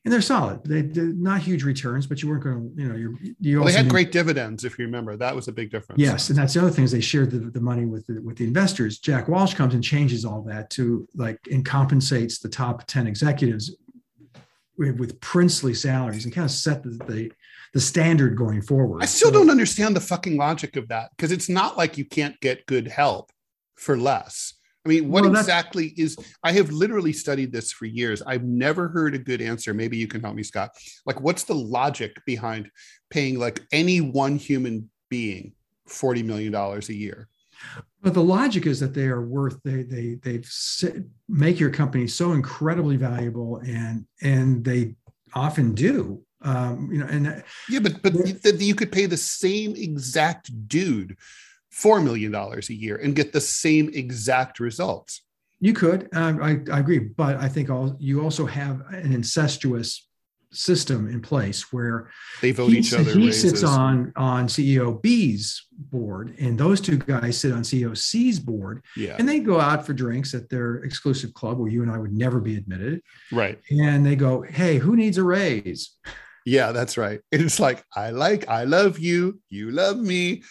[0.03, 0.63] and they're solid.
[0.65, 3.67] They did not huge returns, but you weren't going to, you know, you're, you well,
[3.67, 5.15] they had great dividends if you remember.
[5.15, 6.01] That was a big difference.
[6.01, 8.37] Yes, and that's the other thing is they shared the, the money with the, with
[8.37, 8.99] the investors.
[8.99, 13.75] Jack Welch comes and changes all that to like and compensates the top ten executives
[14.77, 17.31] with, with princely salaries and kind of set the, the
[17.73, 19.01] the standard going forward.
[19.01, 22.05] I still so, don't understand the fucking logic of that because it's not like you
[22.05, 23.31] can't get good help
[23.75, 24.53] for less.
[24.85, 26.17] I mean, what well, exactly is?
[26.43, 28.21] I have literally studied this for years.
[28.21, 29.73] I've never heard a good answer.
[29.73, 30.71] Maybe you can help me, Scott.
[31.05, 32.69] Like, what's the logic behind
[33.09, 35.53] paying like any one human being
[35.87, 37.29] forty million dollars a year?
[38.01, 40.41] But the logic is that they are worth they they they
[41.29, 44.95] make your company so incredibly valuable, and and they
[45.33, 46.21] often do.
[46.41, 48.13] Um, you know, and yeah, but but
[48.59, 51.15] you could pay the same exact dude
[51.73, 55.21] $4 million a year and get the same exact results.
[55.59, 60.07] You could, um, I, I, agree, but I think all, you also have an incestuous
[60.53, 62.09] system in place where
[62.41, 63.11] they vote each other.
[63.11, 63.41] He raises.
[63.41, 68.83] sits on on CEO B's board, and those two guys sit on CEO C's board.
[68.95, 71.97] Yeah, and they go out for drinks at their exclusive club where you and I
[71.97, 73.01] would never be admitted.
[73.31, 75.95] Right, and they go, "Hey, who needs a raise?"
[76.45, 77.21] Yeah, that's right.
[77.31, 80.43] It's like I like, I love you, you love me.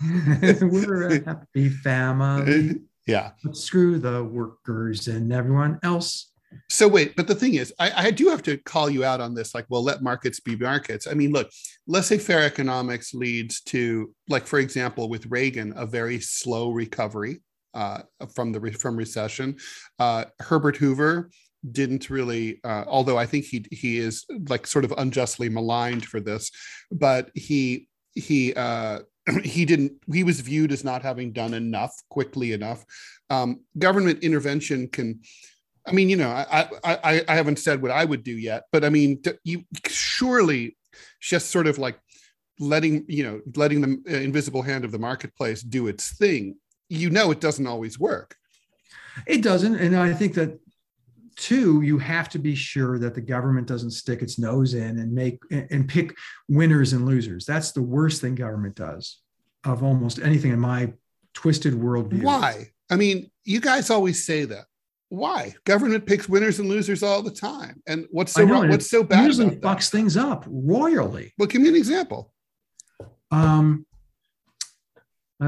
[0.60, 2.80] We're a happy family.
[3.06, 3.32] Yeah.
[3.42, 6.30] But screw the workers and everyone else.
[6.68, 9.34] So wait, but the thing is, I, I, do have to call you out on
[9.34, 9.54] this.
[9.54, 11.06] Like, well, let markets be markets.
[11.06, 11.48] I mean, look,
[11.86, 17.40] let's say fair economics leads to, like, for example, with Reagan, a very slow recovery
[17.74, 18.02] uh,
[18.34, 19.56] from the from recession.
[19.98, 21.30] Uh, Herbert Hoover
[21.70, 26.20] didn't really, uh, although I think he he is like sort of unjustly maligned for
[26.20, 26.50] this,
[26.90, 29.00] but he he uh,
[29.44, 32.84] he didn't he was viewed as not having done enough quickly enough.
[33.28, 35.20] Um, government intervention can
[35.86, 38.84] i mean you know I, I i haven't said what i would do yet but
[38.84, 40.76] i mean you surely
[41.20, 41.98] just sort of like
[42.60, 46.56] letting you know letting the uh, invisible hand of the marketplace do its thing.
[46.88, 48.36] You know it doesn't always work.
[49.26, 49.76] It doesn't.
[49.76, 50.60] And i think that
[51.40, 55.12] two you have to be sure that the government doesn't stick its nose in and
[55.12, 56.14] make and pick
[56.48, 57.46] winners and losers.
[57.46, 59.20] That's the worst thing government does
[59.64, 60.92] of almost anything in my
[61.32, 62.22] twisted worldview.
[62.22, 62.72] Why?
[62.90, 64.66] I mean you guys always say that.
[65.08, 65.54] Why?
[65.64, 67.82] Government picks winners and losers all the time.
[67.86, 71.32] And what's so wrong what's so bad usually fucks things up royally.
[71.38, 72.34] Well give me an example.
[73.30, 73.86] Um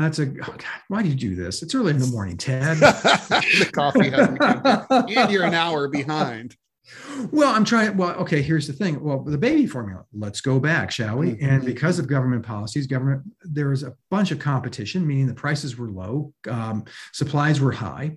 [0.00, 1.62] that's a oh God, why do you do this?
[1.62, 2.76] It's early in the morning, Ted.
[2.78, 4.86] the coffee hasn't come.
[4.90, 6.56] and you're an hour behind.
[7.30, 7.96] Well, I'm trying.
[7.96, 9.02] Well, okay, here's the thing.
[9.02, 11.32] Well, the baby formula, let's go back, shall we?
[11.32, 11.44] Mm-hmm.
[11.44, 15.76] And because of government policies, government, there was a bunch of competition, meaning the prices
[15.76, 18.16] were low, um, supplies were high.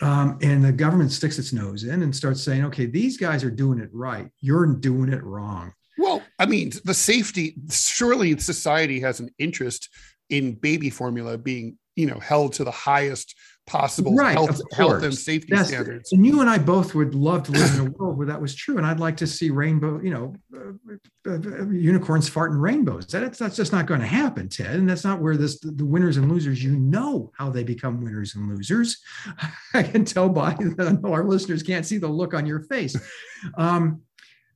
[0.00, 3.50] Um, and the government sticks its nose in and starts saying, okay, these guys are
[3.50, 4.28] doing it right.
[4.40, 5.72] You're doing it wrong.
[5.98, 9.88] Well, I mean, the safety, surely society has an interest
[10.30, 13.34] in baby formula being you know held to the highest
[13.68, 16.12] possible right, health, health and safety That's, standards.
[16.12, 18.54] And you and I both would love to live in a world where that was
[18.54, 18.78] true.
[18.78, 23.06] And I'd like to see rainbow, you know, uh, uh, uh unicorns farting rainbows.
[23.08, 24.74] That, that's just not going to happen, Ted.
[24.74, 26.64] And that's not where this the winners and losers.
[26.64, 28.98] You know how they become winners and losers.
[29.74, 32.96] I can tell by I know our listeners can't see the look on your face.
[33.56, 34.02] Um,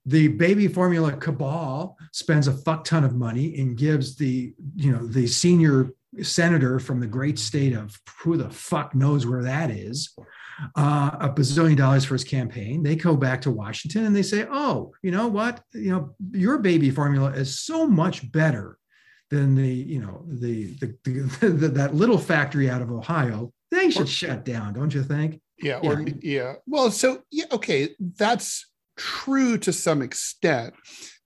[0.05, 5.07] the baby formula cabal spends a fuck ton of money and gives the you know
[5.07, 5.91] the senior
[6.23, 10.15] senator from the great state of who the fuck knows where that is
[10.77, 12.83] uh, a bazillion dollars for his campaign.
[12.83, 15.63] They go back to washington and they say oh you know what?
[15.73, 18.79] You know your baby formula is so much better
[19.31, 23.53] than the you know the, the, the, the that little factory out of ohio.
[23.71, 25.41] They should or, shut down don't you think?
[25.59, 25.91] Yeah, yeah.
[25.91, 26.53] or yeah.
[26.67, 30.75] Well so yeah okay that's true to some extent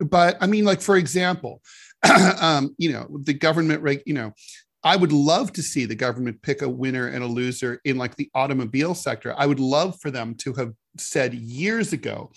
[0.00, 1.62] but i mean like for example
[2.40, 4.32] um, you know the government reg you know
[4.84, 8.14] i would love to see the government pick a winner and a loser in like
[8.16, 12.30] the automobile sector i would love for them to have said years ago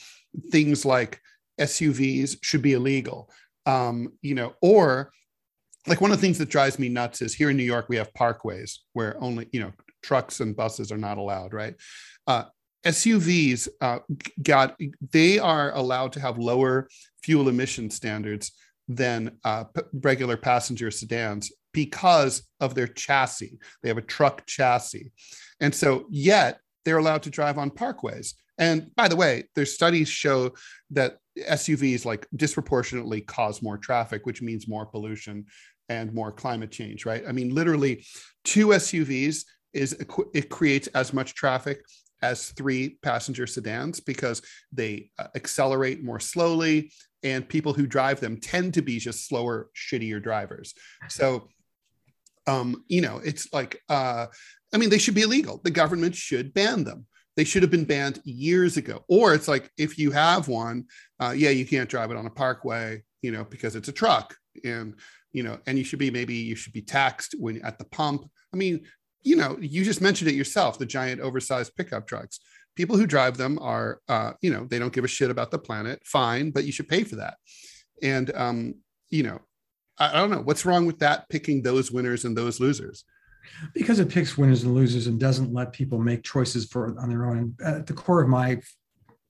[0.51, 1.19] things like
[1.59, 3.29] SUVs should be illegal.
[3.65, 5.11] Um, you know, or
[5.87, 7.97] like one of the things that drives me nuts is here in New York we
[7.97, 11.75] have parkways where only you know trucks and buses are not allowed, right?
[12.25, 12.45] Uh,
[12.85, 13.99] SUVs uh,
[14.41, 14.79] got
[15.11, 16.87] they are allowed to have lower
[17.23, 18.51] fuel emission standards
[18.87, 23.59] than uh, p- regular passenger sedans because of their chassis.
[23.83, 25.11] They have a truck chassis,
[25.59, 28.33] and so yet they're allowed to drive on parkways.
[28.57, 30.53] And by the way, their studies show
[30.91, 35.45] that SUVs like disproportionately cause more traffic, which means more pollution
[35.87, 37.23] and more climate change, right?
[37.27, 38.05] I mean, literally,
[38.43, 39.93] two SUVs is
[40.33, 41.81] it creates as much traffic
[42.21, 46.91] as three passenger sedans because they uh, accelerate more slowly
[47.23, 50.73] and people who drive them tend to be just slower shittier drivers.
[51.10, 51.49] So
[52.47, 54.25] um you know it's like uh
[54.73, 55.62] i mean they should be illegal.
[55.63, 57.05] The government should ban them.
[57.36, 59.03] They should have been banned years ago.
[59.08, 60.86] Or it's like if you have one
[61.19, 64.36] uh, yeah you can't drive it on a parkway you know because it's a truck.
[64.63, 64.95] And
[65.32, 68.29] you know and you should be maybe you should be taxed when at the pump.
[68.53, 68.86] I mean
[69.21, 72.39] you know, you just mentioned it yourself the giant oversized pickup trucks.
[72.75, 75.60] People who drive them are, uh, you know, they don't give a shit about the
[75.60, 76.01] planet.
[76.05, 77.36] Fine, but you should pay for that.
[78.01, 78.75] And, um,
[79.10, 79.41] you know,
[79.97, 83.03] I, I don't know what's wrong with that, picking those winners and those losers.
[83.73, 87.25] Because it picks winners and losers and doesn't let people make choices for on their
[87.25, 87.55] own.
[87.63, 88.62] At the core of my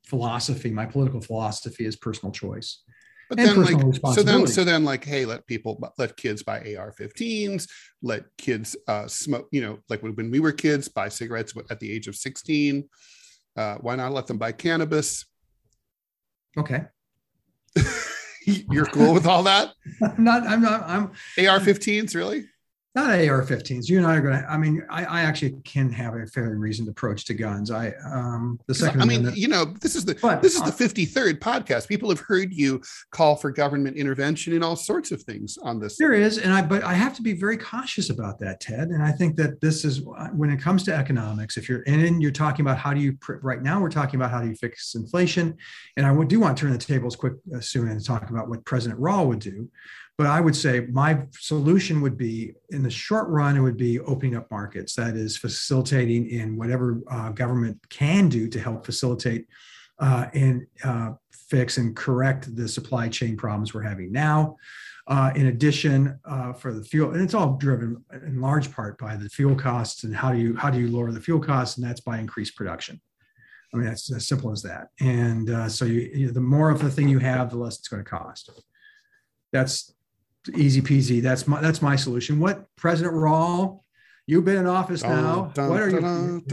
[0.05, 2.83] philosophy, my political philosophy is personal choice.
[3.29, 7.69] But then, like, so then, so then, like, hey, let people, let kids buy AR-15s,
[8.01, 9.47] let kids uh, smoke.
[9.51, 12.89] You know, like when, we were kids, buy cigarettes at the age of 16.
[13.55, 15.25] Uh, why not let them buy cannabis?
[16.57, 16.85] Okay.
[18.45, 19.73] You're cool with all that?
[20.01, 20.47] I'm not.
[20.47, 20.83] I'm not.
[20.83, 21.03] I'm
[21.37, 22.45] AR-15s, really?
[22.95, 23.87] Not AR-15s.
[23.87, 24.49] You and I are going to.
[24.49, 27.69] I mean, I, I, actually can have a fairly reasoned approach to guns.
[27.69, 29.01] I um the second.
[29.01, 31.87] I mean, you know, this is the but, this is the fifty third podcast.
[31.87, 35.97] People have heard you call for government intervention in all sorts of things on this.
[35.97, 38.89] There is, and I but I have to be very cautious about that, Ted.
[38.89, 40.01] And I think that this is
[40.33, 41.57] when it comes to economics.
[41.57, 44.41] If you're in, you're talking about how do you right now we're talking about how
[44.41, 45.55] do you fix inflation,
[45.95, 48.65] and I do want to turn the tables quick uh, soon and talk about what
[48.65, 49.69] President Rall would do.
[50.19, 53.99] But I would say my solution would be in the short run, it would be
[53.99, 54.95] opening up markets.
[54.95, 59.47] That is facilitating in whatever uh, government can do to help facilitate
[59.99, 64.55] uh, and uh, fix and correct the supply chain problems we're having now.
[65.07, 69.17] Uh, in addition, uh, for the fuel, and it's all driven in large part by
[69.17, 71.85] the fuel costs and how do you how do you lower the fuel costs, and
[71.85, 73.01] that's by increased production.
[73.73, 74.87] I mean, it's as simple as that.
[75.01, 77.87] And uh, so, you, you, the more of the thing you have, the less it's
[77.87, 78.49] going to cost.
[79.51, 79.93] That's
[80.55, 81.21] easy peasy.
[81.21, 82.39] That's my that's my solution.
[82.39, 83.83] What President Rall?
[84.27, 85.51] You've been in office now.
[85.55, 86.43] Dun, what are you?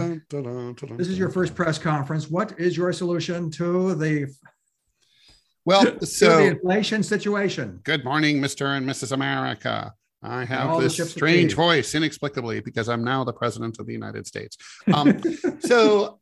[0.97, 2.31] This is your first press conference.
[2.31, 4.35] What is your solution to the
[5.67, 7.81] well, so the inflation situation?
[7.83, 8.77] Good morning, Mr.
[8.77, 9.13] and Mrs.
[9.13, 9.93] America.
[10.23, 14.57] I have this strange voice inexplicably because I'm now the president of the United States.
[14.95, 15.21] Um,
[15.61, 16.21] so,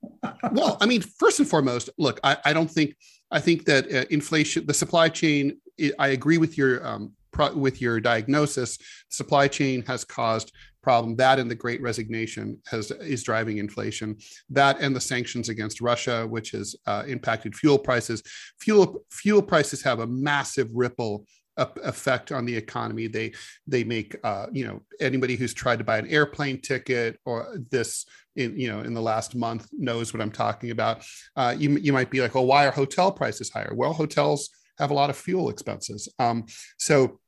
[0.50, 2.96] well, I mean, first and foremost, look, I, I don't think
[3.30, 5.60] I think that uh, inflation, the supply chain.
[5.98, 8.78] I agree with your um, pro- with your diagnosis.
[9.10, 10.52] Supply chain has caused
[10.84, 11.16] problem.
[11.16, 14.16] That and the Great Resignation has is driving inflation.
[14.50, 18.22] That and the sanctions against Russia, which has uh, impacted fuel prices.
[18.60, 23.06] Fuel fuel prices have a massive ripple effect on the economy.
[23.06, 23.32] They
[23.66, 28.06] they make uh, you know anybody who's tried to buy an airplane ticket or this
[28.36, 31.04] in you know in the last month knows what I'm talking about.
[31.34, 33.72] Uh, you you might be like, well, why are hotel prices higher?
[33.74, 36.12] Well, hotels have a lot of fuel expenses.
[36.18, 36.46] Um,
[36.78, 37.20] so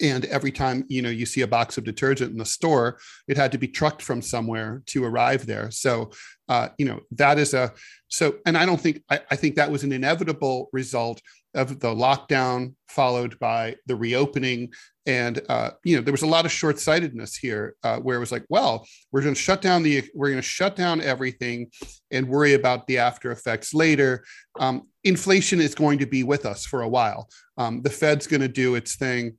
[0.00, 3.36] and every time you know you see a box of detergent in the store it
[3.36, 5.70] had to be trucked from somewhere to arrive there.
[5.70, 6.10] So
[6.48, 7.72] uh, you know that is a
[8.08, 11.22] so and i don't think I, I, think that was an inevitable result
[11.54, 14.72] of the lockdown followed by the reopening.
[15.04, 18.30] And uh, you know there was a lot of short-sightedness here uh, where it was
[18.30, 21.70] like well we're going to shut down the we're going to shut down everything
[22.12, 24.24] and worry about the after effects later.
[24.60, 27.28] Um, inflation is going to be with us for a while.
[27.58, 29.38] Um, the fed's going to do its thing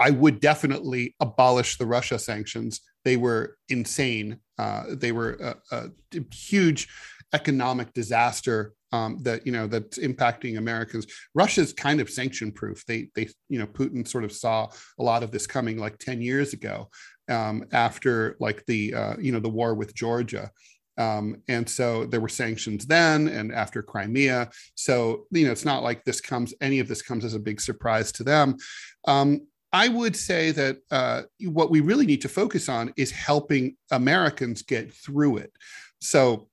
[0.00, 2.80] I would definitely abolish the Russia sanctions.
[3.04, 4.38] They were insane.
[4.58, 5.90] Uh, they were a, a,
[6.34, 6.88] huge
[7.32, 11.06] economic disaster um, that you know that's impacting Americans.
[11.34, 12.84] Russia's kind of sanction proof.
[12.86, 16.20] They they you know Putin sort of saw a lot of this coming like ten
[16.20, 16.88] years ago
[17.28, 20.50] um, after like the uh, you know the war with Georgia.
[20.98, 24.50] Um, and so there were sanctions then and after Crimea.
[24.74, 27.58] So, you know, it's not like this comes, any of this comes as a big
[27.58, 28.56] surprise to them.
[29.06, 33.76] Um, I would say that uh, what we really need to focus on is helping
[33.90, 35.52] Americans get through it.
[36.00, 36.48] So,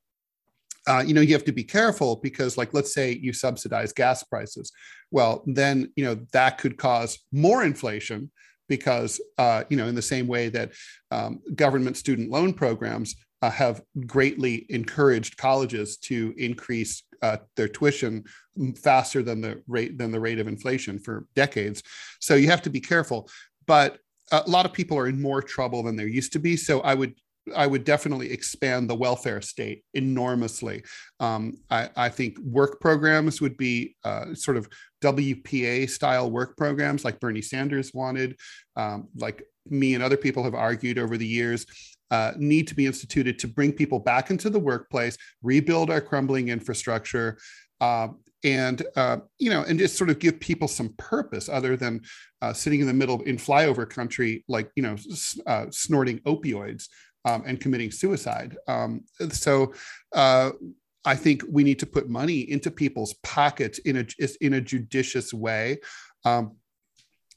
[0.87, 4.23] uh, you know you have to be careful because like let's say you subsidize gas
[4.23, 4.71] prices
[5.11, 8.31] well then you know that could cause more inflation
[8.69, 10.71] because uh, you know in the same way that
[11.11, 18.23] um, government student loan programs uh, have greatly encouraged colleges to increase uh, their tuition
[18.75, 21.83] faster than the rate than the rate of inflation for decades
[22.19, 23.29] so you have to be careful
[23.65, 23.99] but
[24.31, 26.93] a lot of people are in more trouble than there used to be so i
[26.93, 27.13] would
[27.55, 30.83] I would definitely expand the welfare state enormously.
[31.19, 34.67] Um, I, I, think work programs would be uh, sort of
[35.01, 38.37] WPA style work programs like Bernie Sanders wanted,
[38.75, 41.65] um, like me and other people have argued over the years.
[42.09, 46.47] Uh, need to be instituted to bring people back into the workplace, rebuild our crumbling
[46.47, 47.37] infrastructure,
[47.81, 48.07] uh,
[48.43, 52.01] and uh, you know, and just sort of give people some purpose other than
[52.41, 54.95] uh, sitting in the middle in flyover country, like you know,
[55.45, 56.87] uh, snorting opioids
[57.25, 58.55] um, and committing suicide.
[58.67, 59.73] Um, so
[60.13, 60.51] uh,
[61.05, 64.05] I think we need to put money into people's pockets in a
[64.41, 65.79] in a judicious way.
[66.25, 66.57] Um,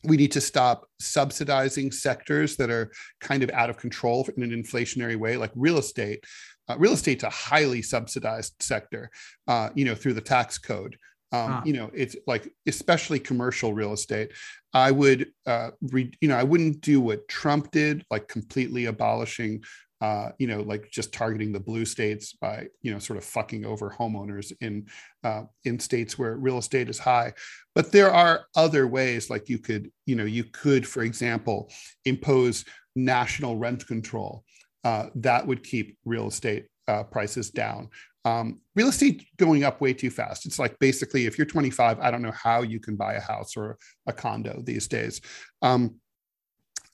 [0.02, 4.50] we need to stop subsidizing sectors that are kind of out of control in an
[4.50, 6.24] inflationary way, like real estate.
[6.70, 9.10] Uh, real estate's a highly subsidized sector,
[9.48, 10.96] uh, you know, through the tax code.
[11.32, 11.62] Um, ah.
[11.64, 14.30] You know, it's like especially commercial real estate.
[14.72, 19.62] I would, uh, re, you know, I wouldn't do what Trump did, like completely abolishing,
[20.00, 23.64] uh, you know, like just targeting the blue states by, you know, sort of fucking
[23.66, 24.86] over homeowners in
[25.24, 27.32] uh, in states where real estate is high.
[27.74, 31.70] But there are other ways, like you could, you know, you could, for example,
[32.04, 34.44] impose national rent control
[34.84, 37.88] uh, that would keep real estate uh, prices down.
[38.24, 40.44] Um, real estate going up way too fast.
[40.44, 43.56] It's like basically, if you're 25, I don't know how you can buy a house
[43.56, 45.20] or a condo these days.
[45.62, 45.96] Um,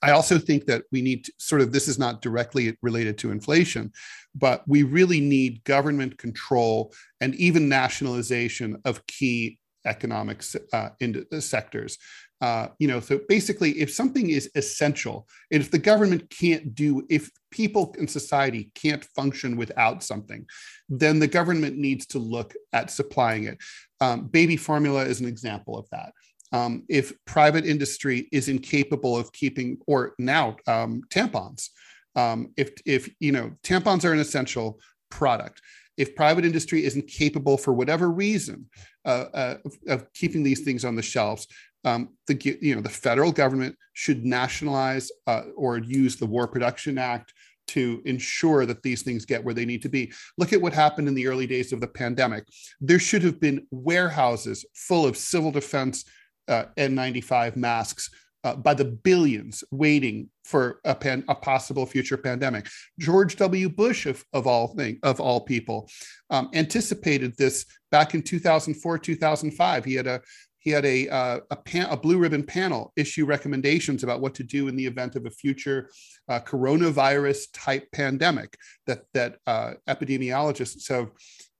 [0.01, 3.31] I also think that we need to, sort of this is not directly related to
[3.31, 3.91] inflation,
[4.35, 11.97] but we really need government control and even nationalization of key economic uh, uh, sectors.
[12.39, 17.05] Uh, you know, so basically, if something is essential, and if the government can't do,
[17.09, 20.45] if people in society can't function without something,
[20.87, 23.57] then the government needs to look at supplying it.
[24.01, 26.13] Um, baby formula is an example of that.
[26.51, 31.69] Um, if private industry is incapable of keeping, or now um, tampons,
[32.15, 35.61] um, if if you know tampons are an essential product,
[35.97, 38.67] if private industry isn't capable for whatever reason
[39.05, 41.47] uh, uh, of, of, keeping these things on the shelves,
[41.85, 46.97] um, the you know the federal government should nationalize uh, or use the War Production
[46.97, 47.33] Act
[47.67, 50.11] to ensure that these things get where they need to be.
[50.37, 52.45] Look at what happened in the early days of the pandemic.
[52.79, 56.05] There should have been warehouses full of civil defense
[56.47, 58.09] uh, N95 masks
[58.43, 62.67] uh, by the billions waiting for a, pan, a possible future pandemic.
[62.99, 63.67] George W.
[63.67, 65.89] Bush, of, of all thing, of all people,
[66.29, 69.85] um, anticipated this back in 2004, 2005.
[69.85, 70.21] He had a
[70.59, 74.43] he had a uh, a, pan, a, blue ribbon panel issue recommendations about what to
[74.43, 75.89] do in the event of a future
[76.29, 81.11] uh, coronavirus type pandemic that that uh, epidemiologists have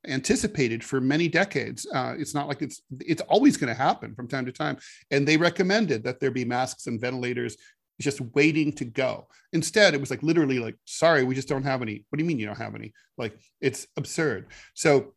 [0.07, 1.87] anticipated for many decades.
[1.93, 4.77] Uh, it's not like it's it's always going to happen from time to time,
[5.11, 7.57] and they recommended that there be masks and ventilators
[7.99, 9.27] just waiting to go.
[9.53, 12.05] Instead, it was like literally like, sorry, we just don't have any.
[12.09, 12.93] What do you mean you don't have any?
[13.17, 14.47] Like it's absurd.
[14.73, 15.13] So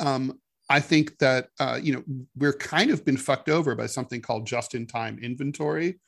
[0.00, 0.38] um,
[0.70, 2.02] I think that uh, you know
[2.36, 6.00] we're kind of been fucked over by something called just-in-time inventory.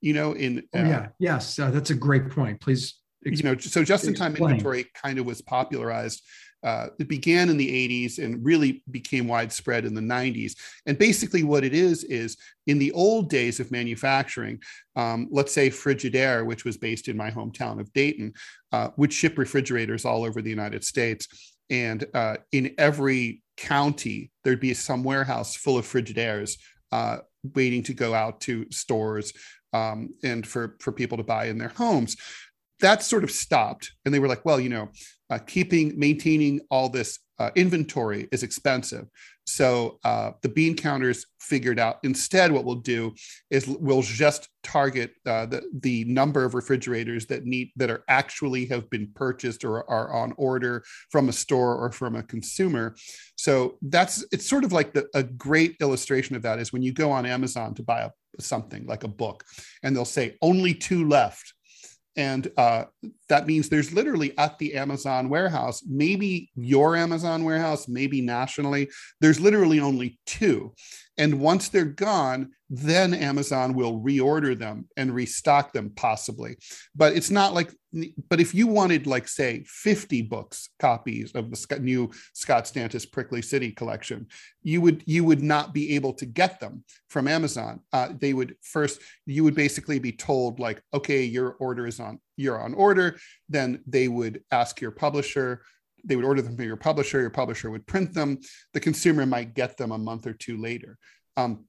[0.00, 2.60] You know, in uh, oh, yeah, yes, uh, that's a great point.
[2.60, 6.22] Please, you know, so just-in-time inventory kind of was popularized.
[6.64, 7.68] Uh, it began in the
[8.06, 10.52] 80s and really became widespread in the 90s.
[10.86, 14.62] And basically, what it is is in the old days of manufacturing,
[14.96, 18.32] um, let's say Frigidaire, which was based in my hometown of Dayton,
[18.72, 21.53] uh, would ship refrigerators all over the United States.
[21.70, 26.58] And uh, in every county, there'd be some warehouse full of Frigidaires
[26.92, 27.18] uh,
[27.54, 29.32] waiting to go out to stores
[29.72, 32.16] um, and for, for people to buy in their homes.
[32.80, 33.92] That sort of stopped.
[34.04, 34.90] And they were like, well, you know,
[35.30, 39.06] uh, keeping, maintaining all this uh, inventory is expensive.
[39.46, 43.14] So uh, the bean counters figured out instead what we'll do
[43.50, 48.64] is we'll just target uh, the, the number of refrigerators that need that are actually
[48.66, 52.96] have been purchased or are on order from a store or from a consumer.
[53.36, 56.92] So that's it's sort of like the, a great illustration of that is when you
[56.92, 58.10] go on Amazon to buy a,
[58.40, 59.44] something like a book
[59.82, 61.52] and they'll say only two left
[62.16, 62.84] and uh,
[63.28, 68.88] that means there's literally at the Amazon warehouse, maybe your Amazon warehouse, maybe nationally,
[69.20, 70.74] there's literally only two.
[71.16, 76.56] And once they're gone, then Amazon will reorder them and restock them possibly.
[76.96, 77.72] But it's not like,
[78.28, 83.42] but if you wanted, like, say, 50 books copies of the new Scott Stantis Prickly
[83.42, 84.26] City collection,
[84.62, 87.80] you would you would not be able to get them from Amazon.
[87.92, 92.18] Uh, they would first, you would basically be told, like, okay, your order is on,
[92.36, 93.18] you're on order.
[93.48, 95.62] Then they would ask your publisher
[96.04, 98.38] they would order them from your publisher your publisher would print them.
[98.72, 100.98] The consumer might get them a month or two later.
[101.36, 101.64] Um,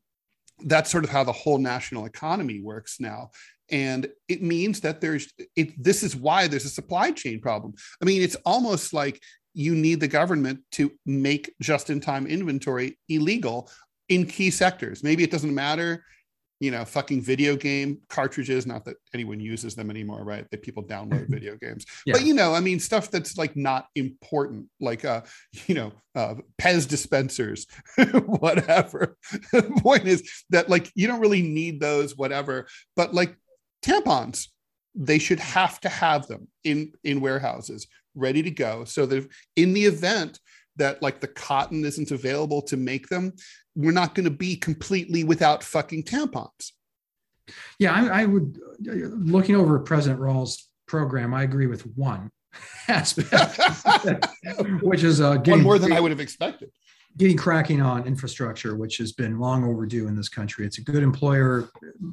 [0.65, 3.31] that's sort of how the whole national economy works now.
[3.71, 7.73] And it means that there's it this is why there's a supply chain problem.
[8.01, 9.21] I mean it's almost like
[9.53, 13.69] you need the government to make just in time inventory illegal
[14.09, 15.03] in key sectors.
[15.03, 16.03] Maybe it doesn't matter
[16.59, 18.65] you know, fucking video game cartridges.
[18.65, 20.49] Not that anyone uses them anymore, right?
[20.51, 21.85] That people download video games.
[22.05, 22.13] Yeah.
[22.13, 25.21] But you know, I mean, stuff that's like not important, like uh,
[25.67, 27.67] you know, uh, Pez dispensers,
[28.25, 29.17] whatever.
[29.51, 32.67] the point is that like you don't really need those, whatever.
[32.95, 33.35] But like
[33.83, 34.47] tampons,
[34.93, 39.27] they should have to have them in in warehouses ready to go, so that
[39.57, 40.39] in the event
[40.77, 43.33] that like the cotton isn't available to make them
[43.75, 46.71] we're not going to be completely without fucking tampons.
[47.77, 48.59] Yeah, I, I would.
[48.79, 52.31] Looking over President Rall's program, I agree with one
[52.87, 53.59] aspect,
[54.81, 56.71] which is uh, getting, one more than I would have expected.
[57.17, 60.65] Getting cracking on infrastructure, which has been long overdue in this country.
[60.65, 61.69] It's a good employer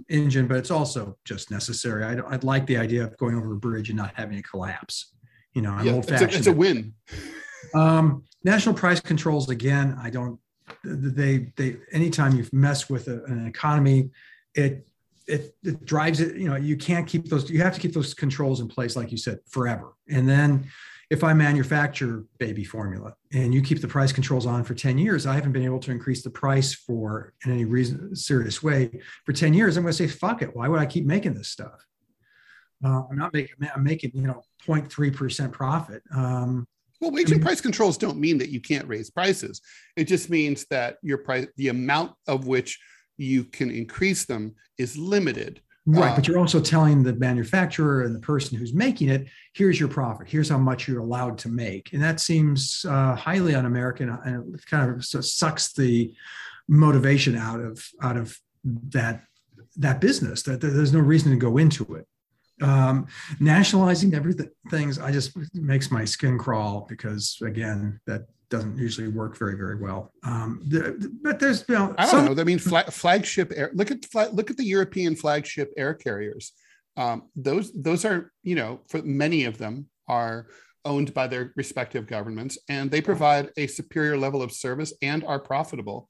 [0.09, 2.05] engine, but it's also just necessary.
[2.05, 5.13] I'd, I'd like the idea of going over a bridge and not having it collapse.
[5.55, 6.31] You know, I'm yeah, old fashioned.
[6.31, 6.95] It's, it's, a win.
[7.75, 9.99] Um, national price controls again.
[10.01, 10.39] I don't
[10.85, 14.11] they they anytime you mess with a, an economy
[14.55, 14.87] it,
[15.27, 18.15] it it drives it you know you can't keep those you have to keep those
[18.15, 19.95] controls in place like you said forever.
[20.09, 20.69] And then
[21.11, 25.27] if i manufacture baby formula and you keep the price controls on for 10 years
[25.27, 28.91] i haven't been able to increase the price for in any reason serious way
[29.27, 30.57] for 10 years i'm going to say fuck it.
[30.57, 31.87] Why would i keep making this stuff?
[32.85, 36.03] Uh, i'm not making i'm making you know 0.3% profit.
[36.15, 36.67] Um,
[37.03, 39.61] well, wage and price controls don't mean that you can't raise prices.
[39.97, 42.79] It just means that your price, the amount of which
[43.17, 45.61] you can increase them, is limited.
[45.85, 49.81] Right, uh, but you're also telling the manufacturer and the person who's making it, here's
[49.81, 54.09] your profit, here's how much you're allowed to make, and that seems uh, highly un-American,
[54.09, 56.15] and it kind of sucks the
[56.69, 58.39] motivation out of out of
[58.91, 59.25] that
[59.75, 60.45] that business.
[60.45, 62.07] That there's no reason to go into it
[62.63, 63.07] um,
[63.41, 69.37] nationalizing everything things i just makes my skin crawl because again that doesn't usually work
[69.37, 70.13] very very well.
[70.25, 70.61] Um,
[71.23, 72.41] but there's you know, i don't some, know.
[72.41, 74.05] I mean flag, flagship air look at
[74.35, 76.53] look at the european flagship air carriers.
[76.99, 80.49] Um, those those are you know for many of them are
[80.85, 85.39] owned by their respective governments and they provide a superior level of service and are
[85.39, 86.09] profitable.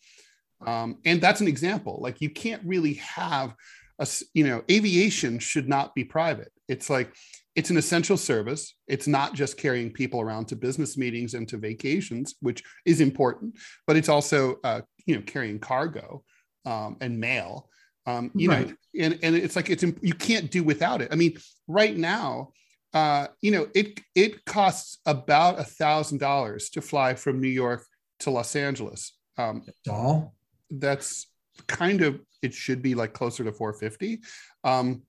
[0.67, 1.99] Um, and that's an example.
[2.03, 3.55] Like you can't really have
[3.99, 6.53] a, you know, aviation should not be private.
[6.69, 7.15] It's like
[7.55, 8.75] it's an essential service.
[8.89, 13.59] It's not just carrying people around to business meetings and to vacations, which is important,
[13.87, 16.23] but it's also uh, you know carrying cargo
[16.65, 17.69] um, and mail.
[18.07, 18.69] Um, you right.
[18.69, 21.09] know, and, and it's like it's you can't do without it.
[21.13, 21.39] I mean,
[21.69, 22.53] right now,
[22.95, 27.85] uh, you know, it it costs about a thousand dollars to fly from New York
[28.21, 29.13] to Los Angeles.
[29.39, 30.35] Um, all
[30.71, 31.27] that's
[31.67, 34.21] kind of it should be like closer to 450
[34.65, 35.03] um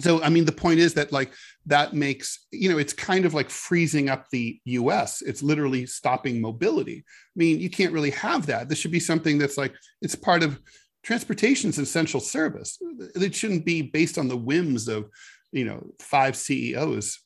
[0.00, 1.32] so i mean the point is that like
[1.66, 6.40] that makes you know it's kind of like freezing up the us it's literally stopping
[6.40, 7.04] mobility.
[7.06, 8.68] I mean you can't really have that.
[8.68, 10.60] This should be something that's like it's part of
[11.02, 12.78] transportation's essential service.
[13.14, 15.08] It shouldn't be based on the whims of
[15.52, 17.20] you know five ceos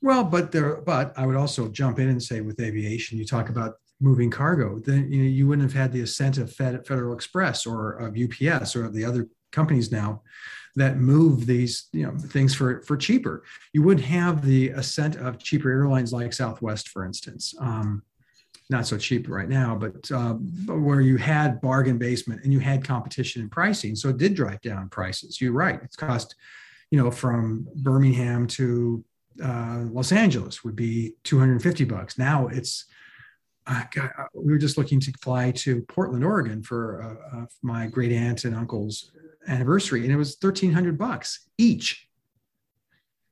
[0.00, 3.48] well but there but i would also jump in and say with aviation you talk
[3.48, 7.14] about moving cargo, then you know you wouldn't have had the ascent of Fed, Federal
[7.14, 10.22] Express or of UPS or of the other companies now
[10.76, 13.44] that move these you know things for for cheaper.
[13.72, 17.54] You wouldn't have the ascent of cheaper airlines like Southwest, for instance.
[17.60, 18.02] Um,
[18.70, 22.58] not so cheap right now, but, uh, but where you had bargain basement and you
[22.58, 25.40] had competition in pricing, so it did drive down prices.
[25.40, 26.34] You're right; it's cost,
[26.90, 29.02] you know, from Birmingham to
[29.42, 32.18] uh, Los Angeles would be 250 bucks.
[32.18, 32.84] Now it's
[33.90, 38.12] God, we were just looking to fly to Portland, Oregon for uh, uh, my great
[38.12, 39.10] aunt and uncle's
[39.46, 42.08] anniversary, and it was thirteen hundred bucks each.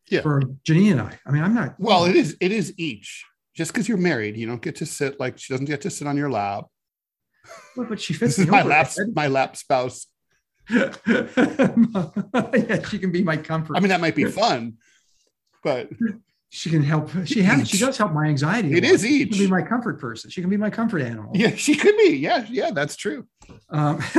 [0.08, 0.20] Yeah.
[0.20, 1.18] For Janine and I.
[1.26, 1.74] I mean, I'm not.
[1.78, 2.36] Well, it is.
[2.40, 3.24] It is each.
[3.54, 6.06] Just because you're married, you don't get to sit like she doesn't get to sit
[6.06, 6.64] on your lap.
[7.76, 8.36] Well, but she fits.
[8.36, 8.90] this is my lap.
[9.14, 10.06] My lap spouse.
[10.70, 10.90] yeah,
[12.88, 13.76] she can be my comfort.
[13.76, 14.74] I mean, that might be fun,
[15.62, 15.88] but
[16.50, 17.10] She can help.
[17.26, 17.68] She has.
[17.68, 18.72] She does help my anxiety.
[18.72, 19.10] It is lot.
[19.10, 19.38] She can each.
[19.38, 20.30] be my comfort person.
[20.30, 21.32] She can be my comfort animal.
[21.34, 22.16] Yeah, she could be.
[22.16, 23.26] Yeah, yeah, that's true.
[23.68, 24.00] Um,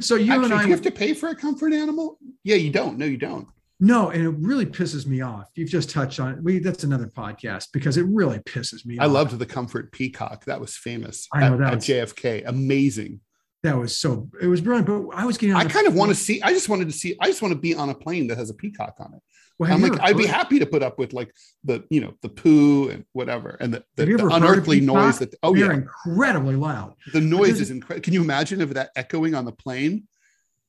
[0.00, 2.18] so you Actually, and I you have to pay for a comfort animal?
[2.42, 2.98] Yeah, you don't.
[2.98, 3.46] No, you don't.
[3.82, 5.48] No, and it really pisses me off.
[5.54, 6.42] You've just touched on it.
[6.42, 9.12] We that's another podcast because it really pisses me I off.
[9.12, 10.44] loved the comfort peacock.
[10.44, 12.42] That was famous I know at, that at JFK.
[12.46, 13.20] Amazing.
[13.62, 14.86] that was so it was brilliant.
[14.86, 16.42] But I was getting I kind of want to see.
[16.42, 17.16] I just wanted to see.
[17.20, 19.22] I just want to be on a plane that has a peacock on it.
[19.60, 21.32] Well, I'm like, I'd be happy to put up with like
[21.64, 25.34] the you know the poo and whatever and the, the, the of unearthly noise that.
[25.42, 26.94] Oh They're yeah, incredibly loud.
[27.12, 28.02] the noise is incredible.
[28.02, 30.08] Can you imagine if that echoing on the plane?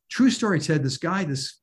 [0.10, 0.84] True story, Ted.
[0.84, 1.60] This guy, this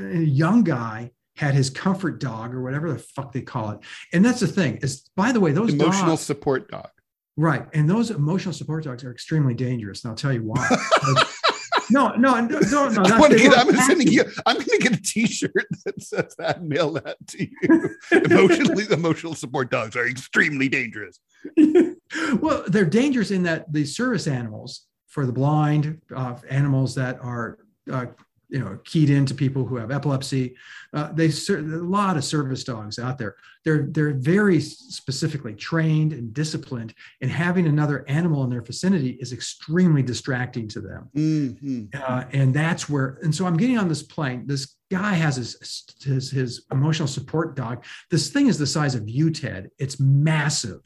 [0.00, 3.80] uh, young guy, had his comfort dog or whatever the fuck they call it.
[4.12, 6.88] And that's the thing is, by the way, those Emotional dogs, support dog.
[7.36, 7.66] right?
[7.74, 10.04] And those emotional support dogs are extremely dangerous.
[10.04, 10.68] And I'll tell you why.
[11.90, 12.58] no, no, no, no, no.
[12.58, 13.52] I that's- want to they get.
[13.52, 14.12] don't I'm have sending to.
[14.12, 14.24] you.
[14.46, 15.52] I'm going to get a T-shirt
[15.84, 16.62] that says that.
[16.64, 17.90] Mail that to you.
[18.12, 21.18] Emotionally, emotional support dogs are extremely dangerous.
[22.40, 27.58] well, they're dangerous in that the service animals for the blind, uh, animals that are,
[27.92, 28.06] uh,
[28.54, 30.54] you know, keyed into people who have epilepsy.
[30.92, 33.34] Uh, they ser- there are a lot of service dogs out there.
[33.64, 39.32] They're they're very specifically trained and disciplined, and having another animal in their vicinity is
[39.32, 41.08] extremely distracting to them.
[41.16, 41.92] Mhm.
[41.94, 45.84] Uh, and that's where and so i'm getting on this plane this guy has his,
[46.02, 50.80] his his emotional support dog this thing is the size of you ted it's massive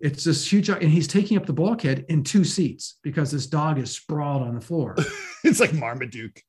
[0.00, 3.78] it's this huge and he's taking up the bulkhead in two seats because this dog
[3.78, 4.96] is sprawled on the floor
[5.44, 6.42] It's like Marmaduke.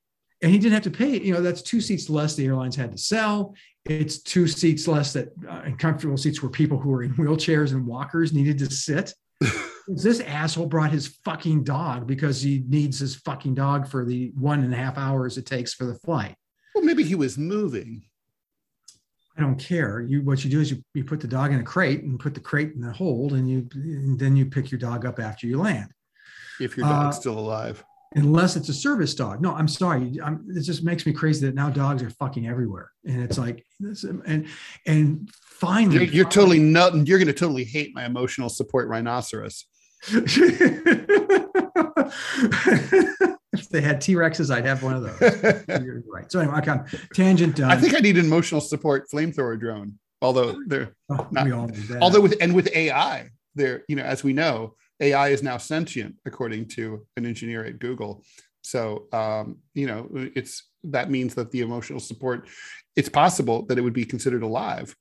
[0.45, 2.91] And he didn't have to pay you know that's two seats less the airlines had
[2.91, 3.55] to sell.
[3.85, 7.71] It's two seats less that uh, and comfortable seats where people who are in wheelchairs
[7.71, 9.13] and walkers needed to sit.
[9.87, 14.63] This asshole brought his fucking dog because he needs his fucking dog for the one
[14.63, 16.33] and a half hours it takes for the flight.
[16.73, 18.01] Well, maybe he was moving.
[19.37, 20.01] i don't care.
[20.01, 22.33] You what you do is you, you put the dog in a crate and put
[22.33, 25.45] the crate in the hold and you and then you pick your dog up after
[25.45, 25.91] you land.
[26.59, 27.83] If your dog's Uh, still alive.
[28.15, 29.41] Unless it's a service dog.
[29.41, 30.19] No, I'm sorry.
[30.23, 33.63] I'm, it just makes me crazy that now dogs are fucking everywhere, and it's like,
[33.79, 34.47] this, and
[34.85, 37.05] and finally, You're, you're totally nothing.
[37.05, 39.65] you're going to totally hate my emotional support rhinoceros.
[43.53, 45.63] if they had T Rexes, I'd have one of those.
[45.83, 46.31] You're right.
[46.31, 46.77] So anyway, okay,
[47.13, 47.71] tangent done.
[47.71, 49.97] I think I need an emotional support flamethrower drone.
[50.21, 52.01] Although they're Oh, not- we all need that.
[52.01, 56.15] although with and with AI, there you know as we know, AI is now sentient
[56.25, 58.23] according to an engineer at Google.
[58.61, 62.47] So um, you know it's that means that the emotional support,
[62.95, 64.95] it's possible that it would be considered alive.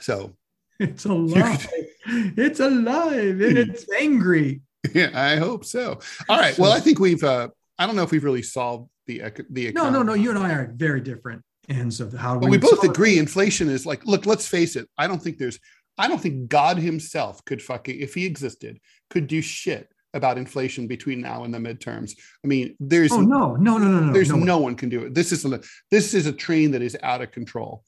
[0.00, 0.36] So
[0.80, 1.66] it's alive.
[2.06, 4.62] it's alive and it's angry.
[4.92, 6.00] yeah, I hope so.
[6.28, 6.58] All right.
[6.58, 7.22] Well, I think we've.
[7.22, 10.14] Uh, I don't know if we've really solved the the No, no, no.
[10.14, 12.90] You and I are very different ends of how But we would both solve it.
[12.90, 14.88] agree inflation is like, look, let's face it.
[14.98, 15.58] I don't think there's,
[15.96, 18.80] I don't think God himself could fucking, if he existed,
[19.10, 22.12] could do shit about inflation between now and the midterms.
[22.44, 24.12] I mean, there's Oh no, no, no, no, no.
[24.12, 25.14] there's no no, one can do it.
[25.14, 27.84] This is a, this is a train that is out of control.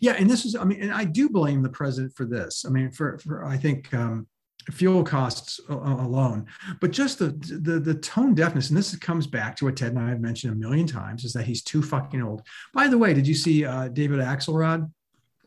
[0.00, 2.64] Yeah, and this is, I mean, and I do blame the president for this.
[2.66, 4.26] I mean, for, for I think um,
[4.70, 6.46] fuel costs alone,
[6.80, 7.30] but just the,
[7.62, 10.52] the the tone deafness, and this comes back to what Ted and I have mentioned
[10.52, 12.42] a million times, is that he's too fucking old.
[12.72, 14.90] By the way, did you see uh, David Axelrod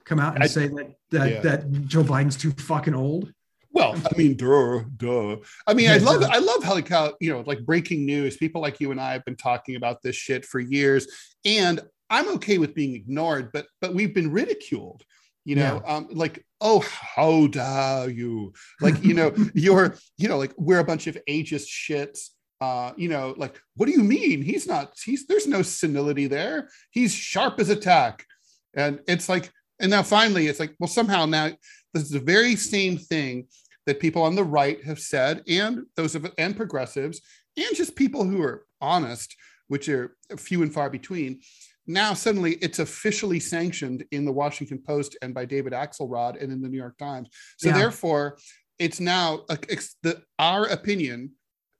[0.06, 1.40] come out and I- say that that yeah.
[1.42, 3.32] that Joe Biden's too fucking old?
[3.72, 5.36] Well, I mean, duh, duh.
[5.68, 6.24] I mean, I love.
[6.24, 8.38] I love how, like, how you know, like breaking news.
[8.38, 11.08] People like you and I have been talking about this shit for years,
[11.44, 15.04] and I'm okay with being ignored, but but we've been ridiculed.
[15.44, 18.54] You know, um, like, oh, how dare you?
[18.82, 22.30] Like, you know, you're, you know, like we're a bunch of ageist shits.
[22.62, 24.42] Uh, you know, like, what do you mean?
[24.42, 24.94] He's not.
[25.04, 26.70] He's there's no senility there.
[26.92, 28.26] He's sharp as a tack,
[28.74, 31.52] and it's like, and now finally, it's like, well, somehow now
[31.94, 33.48] this is the very same thing
[33.86, 37.22] that people on the right have said, and those of and progressives,
[37.58, 39.36] and just people who are honest,
[39.68, 41.42] which are few and far between.
[41.88, 46.62] Now suddenly it's officially sanctioned in the Washington Post and by David Axelrod and in
[46.62, 47.30] the New York Times.
[47.58, 47.78] So Yeah.
[47.78, 48.38] therefore,
[48.80, 51.32] it's now uh, ex- the, our opinion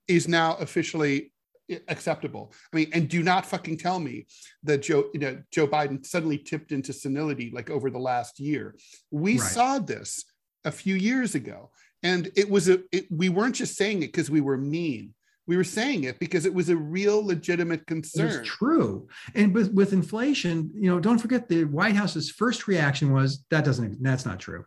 [0.08, 1.32] is now officially
[1.88, 2.52] acceptable.
[2.72, 4.26] I mean, and do not fucking tell me
[4.64, 8.74] that Joe, you know, Joe Biden suddenly tipped into senility like over the last year.
[9.10, 9.50] We Right.
[9.50, 10.24] saw this
[10.64, 11.70] a few years ago,
[12.02, 12.80] and it was a.
[12.92, 15.14] It, we weren't just saying it because we were mean.
[15.48, 18.40] We were saying it because it was a real legitimate concern.
[18.40, 19.06] It's true.
[19.36, 23.64] And with, with inflation, you know, don't forget the White House's first reaction was that
[23.64, 24.64] doesn't, that's not true.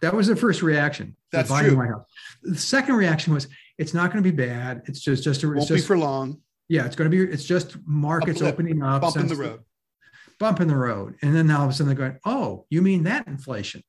[0.00, 1.14] That was their first reaction.
[1.30, 1.76] That's true.
[1.76, 2.06] White House.
[2.42, 3.48] The second reaction was
[3.78, 4.82] it's not going to be bad.
[4.86, 6.40] It's just, just, a, it's Won't be for long.
[6.68, 9.02] yeah, it's going to be, it's just markets opening up.
[9.02, 9.60] Bump in the road.
[10.38, 11.14] bump in the road.
[11.22, 13.82] And then all of a sudden they're going, oh, you mean that inflation?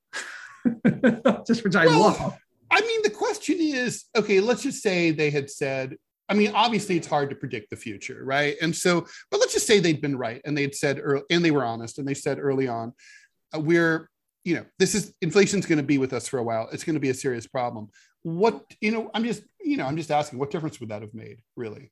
[1.48, 2.38] just which I well, love.
[2.72, 5.96] I mean, the question is okay, let's just say they had said,
[6.30, 8.56] I mean, obviously it's hard to predict the future, right?
[8.62, 11.50] And so, but let's just say they'd been right and they'd said, early, and they
[11.50, 12.94] were honest and they said early on,
[13.56, 14.10] uh, we're,
[14.44, 16.70] you know, this is inflation's going to be with us for a while.
[16.72, 17.90] It's going to be a serious problem.
[18.24, 21.14] What, you know, I'm just, you know, I'm just asking, what difference would that have
[21.14, 21.92] made, really?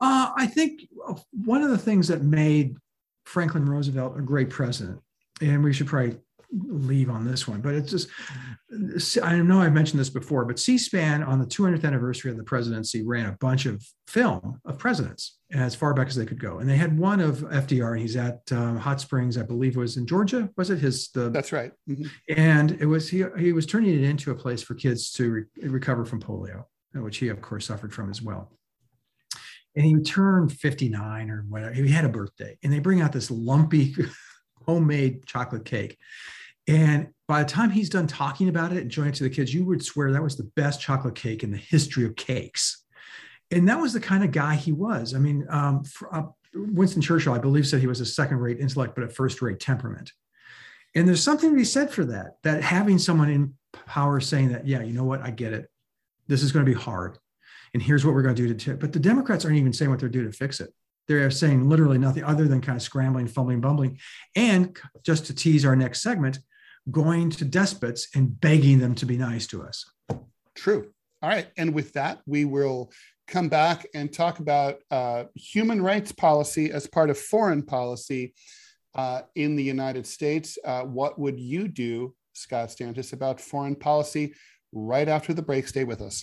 [0.00, 0.88] Uh, I think
[1.32, 2.76] one of the things that made
[3.24, 5.00] Franklin Roosevelt a great president,
[5.40, 6.18] and we should probably
[6.52, 8.08] leave on this one, but it's just,
[9.22, 12.44] I know I've mentioned this before, but C SPAN on the 200th anniversary of the
[12.44, 16.58] presidency ran a bunch of film of presidents as far back as they could go.
[16.58, 19.96] And they had one of FDR, and he's at um, Hot Springs, I believe was
[19.96, 20.50] in Georgia.
[20.56, 21.08] Was it his?
[21.10, 21.72] The, That's right.
[21.88, 22.04] Mm-hmm.
[22.36, 25.44] And it was, he, he was turning it into a place for kids to re-
[25.62, 28.50] recover from polio, which he, of course, suffered from as well
[29.74, 31.72] and he turned 59 or whatever.
[31.72, 33.94] He had a birthday, and they bring out this lumpy
[34.66, 35.98] homemade chocolate cake.
[36.68, 39.52] And by the time he's done talking about it and showing it to the kids,
[39.52, 42.84] you would swear that was the best chocolate cake in the history of cakes.
[43.50, 45.14] And that was the kind of guy he was.
[45.14, 48.60] I mean, um, for, uh, Winston Churchill, I believe, said he was a second rate
[48.60, 50.12] intellect, but a first rate temperament.
[50.94, 53.54] And there's something to be said for that, that having someone in
[53.86, 55.70] power saying that, yeah, you know what, I get it.
[56.28, 57.18] This is going to be hard.
[57.74, 58.80] And here's what we're going to do to, it.
[58.80, 60.70] but the Democrats aren't even saying what they're doing to fix it.
[61.08, 63.98] They're saying literally nothing other than kind of scrambling, fumbling, bumbling.
[64.36, 66.38] And just to tease our next segment,
[66.90, 69.90] going to despots and begging them to be nice to us.
[70.54, 70.90] True.
[71.22, 71.48] All right.
[71.56, 72.90] And with that, we will
[73.28, 78.34] come back and talk about uh, human rights policy as part of foreign policy
[78.94, 80.58] uh, in the United States.
[80.64, 84.34] Uh, what would you do, Scott Stantis, about foreign policy
[84.72, 85.68] right after the break?
[85.68, 86.20] Stay with us.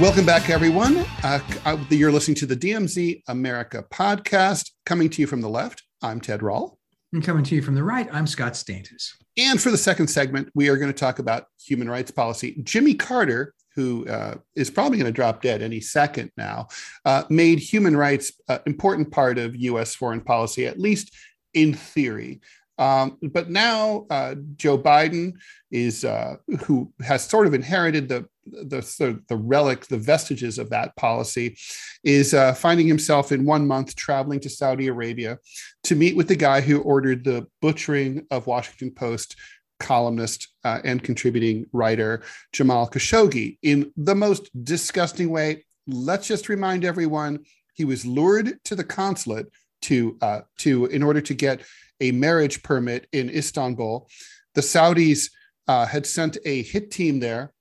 [0.00, 1.04] Welcome back, everyone.
[1.22, 5.82] Uh, uh you're listening to the DMZ America podcast, coming to you from the left.
[6.00, 6.78] I'm Ted Rall.
[7.12, 9.10] And coming to you from the right, I'm Scott Stantis.
[9.36, 12.58] And for the second segment, we are going to talk about human rights policy.
[12.62, 16.68] Jimmy Carter, who uh, is probably going to drop dead any second now,
[17.04, 19.94] uh, made human rights an important part of U.S.
[19.94, 21.14] foreign policy, at least
[21.52, 22.40] in theory.
[22.80, 25.34] Um, but now uh, Joe Biden
[25.70, 30.96] is uh, who has sort of inherited the the, the relic, the vestiges of that
[30.96, 31.56] policy,
[32.02, 35.38] is uh, finding himself in one month traveling to Saudi Arabia
[35.84, 39.36] to meet with the guy who ordered the butchering of Washington Post
[39.78, 42.22] columnist uh, and contributing writer
[42.52, 45.64] Jamal Khashoggi in the most disgusting way.
[45.86, 49.46] Let's just remind everyone he was lured to the consulate
[49.82, 51.60] to uh, to in order to get
[52.00, 54.08] a marriage permit in Istanbul.
[54.54, 55.30] The Saudis
[55.68, 57.52] uh, had sent a hit team there.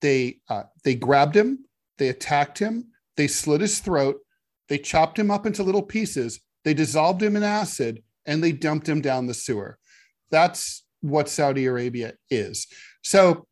[0.00, 1.66] They uh, they grabbed him,
[1.98, 2.86] they attacked him,
[3.16, 4.16] they slit his throat,
[4.68, 8.88] they chopped him up into little pieces, they dissolved him in acid, and they dumped
[8.88, 9.78] him down the sewer.
[10.30, 12.66] That's what Saudi Arabia is.
[13.02, 13.46] So,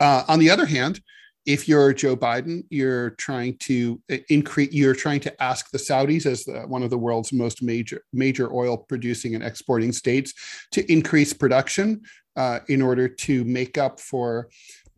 [0.00, 1.00] uh, on the other hand,
[1.46, 4.72] if you're Joe Biden, you're trying to increase.
[4.72, 8.52] You're trying to ask the Saudis, as the, one of the world's most major major
[8.52, 10.34] oil producing and exporting states,
[10.72, 12.02] to increase production
[12.36, 14.48] uh, in order to make up for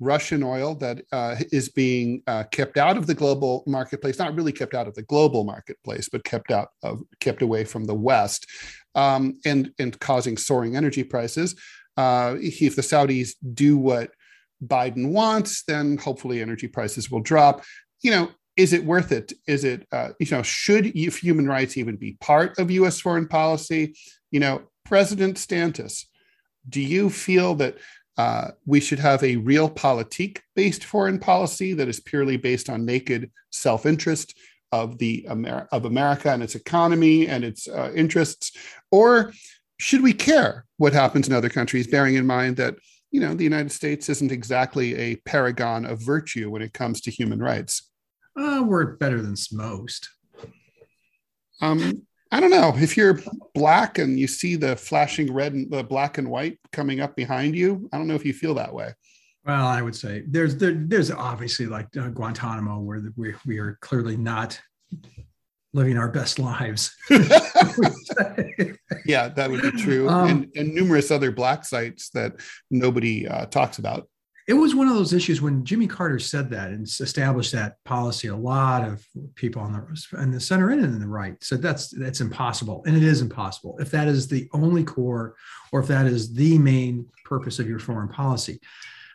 [0.00, 4.18] Russian oil that uh, is being uh, kept out of the global marketplace.
[4.18, 7.84] Not really kept out of the global marketplace, but kept out of kept away from
[7.84, 8.46] the West,
[8.94, 11.54] um, and and causing soaring energy prices.
[11.96, 14.10] Uh, if the Saudis do what
[14.64, 17.62] Biden wants, then hopefully energy prices will drop.
[18.02, 19.32] You know, is it worth it?
[19.46, 23.28] Is it, uh, you know, should if human rights even be part of US foreign
[23.28, 23.94] policy?
[24.30, 26.04] You know, President Stantis,
[26.68, 27.78] do you feel that
[28.18, 33.30] uh, we should have a realpolitik based foreign policy that is purely based on naked
[33.50, 34.34] self interest
[34.70, 38.52] of the Amer- of America and its economy and its uh, interests,
[38.90, 39.32] or
[39.78, 42.76] should we care what happens in other countries, bearing in mind that
[43.12, 47.10] you know, the United States isn't exactly a paragon of virtue when it comes to
[47.10, 47.90] human rights.
[48.36, 50.08] Uh, we're better than most.
[51.60, 52.02] Um,
[52.32, 53.20] I don't know if you're
[53.54, 57.54] black and you see the flashing red and the black and white coming up behind
[57.54, 57.88] you.
[57.92, 58.94] I don't know if you feel that way.
[59.44, 63.76] Well, I would say there's there, there's obviously like uh, Guantanamo where we we are
[63.82, 64.58] clearly not
[65.74, 66.94] living our best lives.
[69.06, 70.08] yeah, that would be true.
[70.08, 72.34] Um, and, and, numerous other black sites that
[72.70, 74.08] nobody uh, talks about.
[74.48, 78.26] It was one of those issues when Jimmy Carter said that and established that policy.
[78.28, 79.06] A lot of
[79.36, 82.96] people on the and the center and in the right said that's that's impossible, and
[82.96, 85.36] it is impossible if that is the only core,
[85.70, 88.58] or if that is the main purpose of your foreign policy.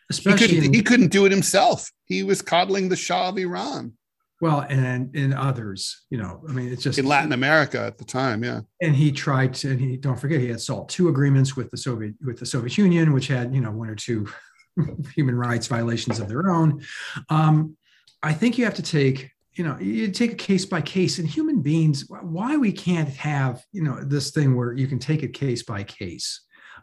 [0.10, 1.92] especially he couldn't, in, he couldn't do it himself.
[2.06, 3.92] He was coddling the Shah of Iran
[4.40, 8.06] well, and in others, you know, I mean, it's just in Latin America at the
[8.06, 8.44] time.
[8.44, 9.72] Yeah, and he tried to.
[9.72, 12.78] And he don't forget he had SALT two agreements with the Soviet with the Soviet
[12.78, 14.28] Union, which had you know one or two
[15.16, 16.84] human rights violations of their own.
[17.30, 17.78] Um,
[18.22, 21.28] I think you have to take you know you take a case by case and
[21.28, 25.34] human beings why we can't have you know this thing where you can take it
[25.34, 26.42] case by case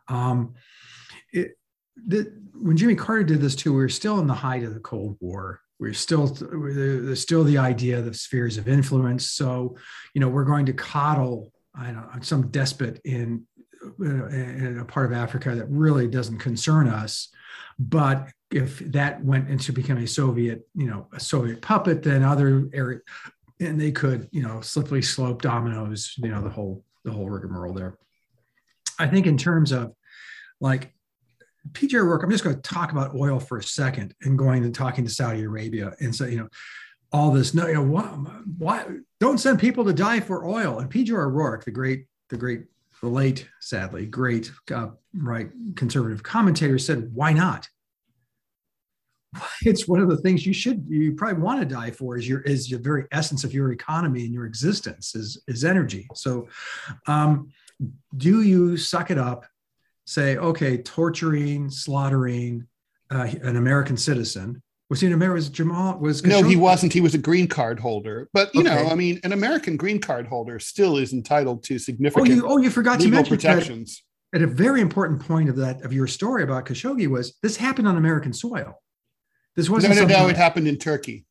[0.09, 0.55] um,
[1.33, 1.53] it,
[2.07, 4.81] the, when jimmy carter did this too we were still in the height of the
[4.81, 9.31] cold war we're still there's still the idea of the spheres of influence.
[9.33, 9.77] So
[10.15, 13.45] you know we're going to coddle i don't know some despot in
[14.01, 17.29] in a part of africa that really doesn't concern us.
[17.79, 22.69] But if that went into becoming a soviet you know a soviet puppet then other
[22.73, 23.01] area
[23.61, 27.75] and they could you know slippery slope dominoes you know the whole the whole rigmarole
[27.75, 27.99] there.
[28.99, 29.93] I think in terms of
[30.61, 30.95] like
[31.73, 34.75] PJ O'Rourke, I'm just going to talk about oil for a second and going and
[34.75, 36.49] talking to Saudi Arabia and say, you know,
[37.13, 38.03] all this, no, you know, why,
[38.59, 38.87] why
[39.21, 40.81] don't send people to die for oil?
[40.81, 42.65] And PJ O'Rourke, the great, the great,
[43.01, 47.69] the late, sadly, great uh, right conservative commentator said, why not?
[49.63, 52.41] It's one of the things you should, you probably want to die for is your,
[52.43, 56.07] is the very essence of your economy and your existence is, is energy.
[56.15, 56.49] So
[57.09, 57.49] um,
[58.17, 59.47] do you suck it up
[60.05, 62.67] say, okay, torturing, slaughtering
[63.11, 64.63] uh, an American citizen.
[64.91, 65.37] Was he an American?
[65.37, 65.99] Was Jamal?
[65.99, 66.29] Was Khashoggi?
[66.29, 66.93] no, he wasn't.
[66.93, 68.29] He was a green card holder.
[68.33, 68.75] But you okay.
[68.75, 72.29] know, I mean, an American green card holder still is entitled to significant.
[72.29, 74.03] Oh, you, oh, you forgot to mention protections.
[74.33, 77.57] That at a very important point of that of your story about Khashoggi was this
[77.57, 78.83] happened on American soil.
[79.57, 79.95] This wasn't.
[79.95, 80.29] No, no, no.
[80.29, 81.25] It happened in Turkey.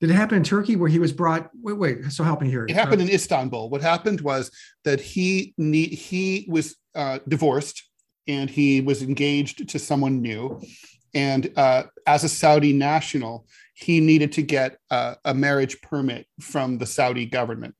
[0.00, 1.50] Did it happen in Turkey where he was brought?
[1.62, 2.10] Wait, wait.
[2.10, 2.66] So help me here.
[2.68, 3.70] It happened uh, in Istanbul.
[3.70, 4.50] What happened was
[4.84, 7.84] that he need, he was uh, divorced
[8.26, 10.60] and he was engaged to someone new.
[11.14, 16.86] And uh, as a Saudi national, he needed to get a marriage permit from the
[16.86, 17.74] Saudi government.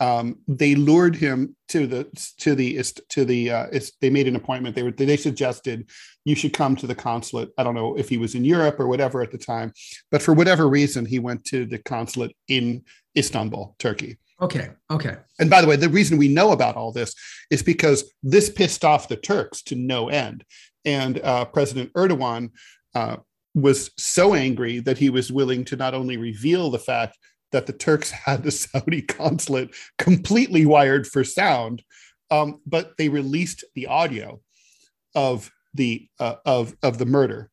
[0.00, 3.66] Um, they lured him to the to the to the uh,
[4.00, 4.74] they made an appointment.
[4.74, 5.88] They were they suggested
[6.24, 7.50] you should come to the consulate.
[7.56, 9.72] I don't know if he was in Europe or whatever at the time,
[10.10, 12.82] but for whatever reason, he went to the consulate in
[13.16, 14.18] Istanbul, Turkey.
[14.42, 14.70] Okay.
[14.90, 15.16] Okay.
[15.38, 17.14] And by the way, the reason we know about all this
[17.50, 20.44] is because this pissed off the Turks to no end.
[20.84, 22.50] And uh, President Erdogan
[22.94, 23.18] uh,
[23.54, 27.16] was so angry that he was willing to not only reveal the fact
[27.52, 31.84] that the Turks had the Saudi consulate completely wired for sound,
[32.30, 34.40] um, but they released the audio
[35.14, 37.50] of the uh, of of the murder.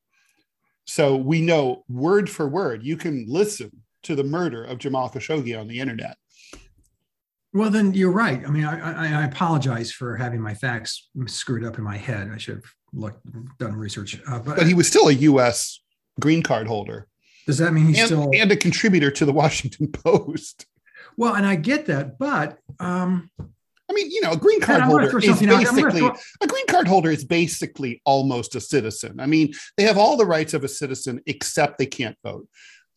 [0.86, 2.84] So we know word for word.
[2.84, 6.18] You can listen to the murder of Jamal Khashoggi on the internet.
[7.54, 8.46] Well, then you're right.
[8.46, 12.30] I mean, I, I, apologize for having my facts screwed up in my head.
[12.32, 13.26] I should have looked,
[13.58, 14.22] done research.
[14.28, 15.82] Uh, but, but he was still a U.S.
[16.20, 17.08] green card holder.
[17.48, 20.68] Does that mean he's and, still and a contributor to the Washington Post?
[21.18, 23.32] Well, and I get that, but um,
[23.90, 27.10] I mean, you know, a green card holder is basically throw- a green card holder
[27.10, 29.20] is basically almost a citizen.
[29.20, 32.48] I mean, they have all the rights of a citizen except they can't vote.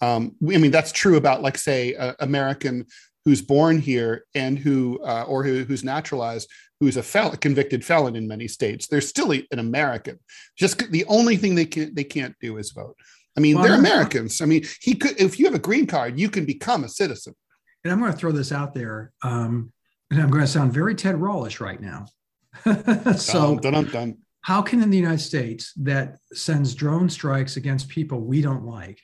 [0.02, 2.86] Um, I mean, that's true about, like, say, uh, American
[3.24, 6.48] who's born here and who uh, or who, who's naturalized
[6.80, 10.18] who's a fel- convicted felon in many states they're still an american.
[10.56, 12.96] Just the only thing they can they can't do is vote.
[13.36, 14.40] I mean well, they're americans.
[14.40, 17.34] I mean he could if you have a green card you can become a citizen.
[17.84, 19.72] And i'm going to throw this out there um,
[20.10, 22.06] and i'm going to sound very ted rawlish right now.
[23.16, 27.88] So dun, dun, dun, how can in the united states that sends drone strikes against
[27.88, 29.00] people we don't like?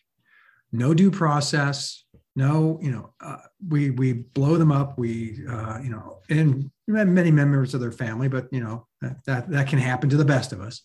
[0.72, 2.04] No due process
[2.38, 4.96] no, you know, uh, we we blow them up.
[4.96, 9.50] We, uh, you know, and many members of their family, but you know that, that
[9.50, 10.82] that can happen to the best of us.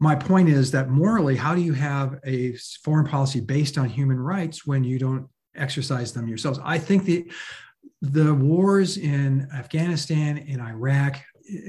[0.00, 4.18] My point is that morally, how do you have a foreign policy based on human
[4.18, 6.58] rights when you don't exercise them yourselves?
[6.64, 7.30] I think the
[8.00, 11.20] the wars in Afghanistan and Iraq,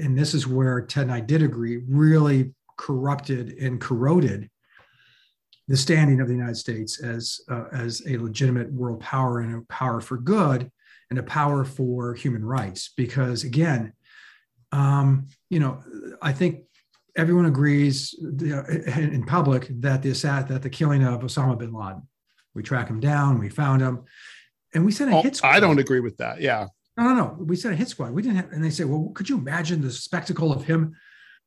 [0.02, 4.50] and this is where Ted and I did agree, really corrupted and corroded
[5.68, 9.60] the standing of the United States as uh, as a legitimate world power and a
[9.62, 10.70] power for good
[11.10, 12.90] and a power for human rights.
[12.96, 13.92] Because again,
[14.72, 15.82] um, you know,
[16.20, 16.64] I think
[17.16, 20.12] everyone agrees in public that the
[20.48, 22.06] that the killing of Osama bin Laden,
[22.54, 24.04] we track him down, we found him,
[24.74, 25.50] and we sent a oh, hit squad.
[25.50, 26.40] I don't agree with that.
[26.40, 26.66] Yeah.
[26.96, 27.36] No, no, no.
[27.40, 28.12] We sent a hit squad.
[28.12, 30.94] We didn't have, and they say, well, could you imagine the spectacle of him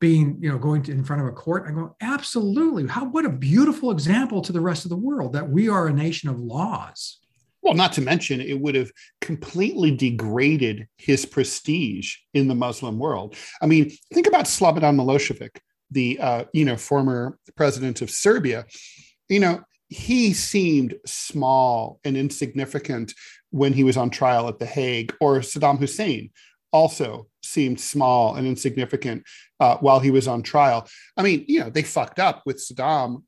[0.00, 2.86] being you know going to, in front of a court i go absolutely.
[2.86, 5.92] How what a beautiful example to the rest of the world that we are a
[5.92, 7.18] nation of laws.
[7.62, 13.34] Well not to mention it would have completely degraded his prestige in the muslim world.
[13.60, 15.58] I mean think about slobodan milosevic
[15.90, 18.66] the uh, you know former president of Serbia,
[19.28, 23.14] you know he seemed small and insignificant
[23.50, 26.30] when he was on trial at The Hague, or Saddam Hussein
[26.72, 29.24] also seemed small and insignificant
[29.60, 30.86] uh, while he was on trial.
[31.16, 33.22] I mean, you know, they fucked up with Saddam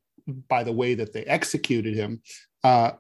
[0.49, 2.23] by the way that they executed him.
[2.63, 2.93] Uh,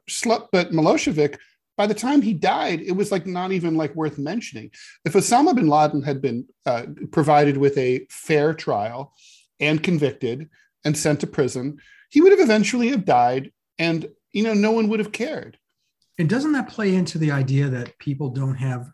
[0.52, 1.36] but Milosevic,
[1.76, 4.70] by the time he died, it was like not even like worth mentioning.
[5.04, 9.14] If Osama bin Laden had been uh, provided with a fair trial
[9.60, 10.48] and convicted
[10.84, 11.78] and sent to prison,
[12.10, 15.58] he would have eventually have died, and you know, no one would have cared.
[16.18, 18.90] And doesn't that play into the idea that people don't have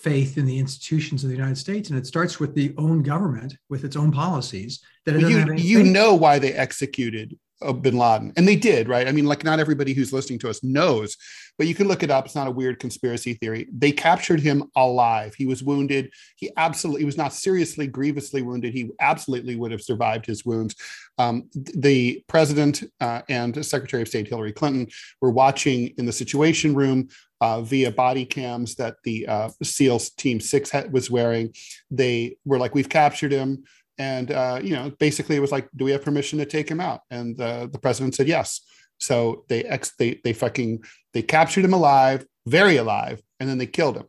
[0.00, 3.56] faith in the institutions of the United States, and it starts with the own government
[3.68, 4.80] with its own policies.
[5.06, 7.38] That you, you know why they executed
[7.82, 8.32] bin Laden.
[8.36, 9.06] And they did, right?
[9.06, 11.16] I mean, like not everybody who's listening to us knows,
[11.58, 12.24] but you can look it up.
[12.24, 13.68] It's not a weird conspiracy theory.
[13.72, 15.34] They captured him alive.
[15.34, 16.10] He was wounded.
[16.36, 18.72] He absolutely he was not seriously, grievously wounded.
[18.72, 20.74] He absolutely would have survived his wounds.
[21.18, 24.88] Um, the president uh, and Secretary of State Hillary Clinton
[25.20, 27.08] were watching in the Situation Room
[27.40, 31.54] uh, via body cams that the uh, SEALs Team Six was wearing.
[31.90, 33.64] They were like, "We've captured him."
[34.00, 36.80] And uh, you know basically it was like do we have permission to take him
[36.80, 37.00] out?
[37.10, 38.62] And uh, the president said yes.
[38.98, 40.82] So they ex they they fucking
[41.12, 44.06] they captured him alive very alive and then they killed him.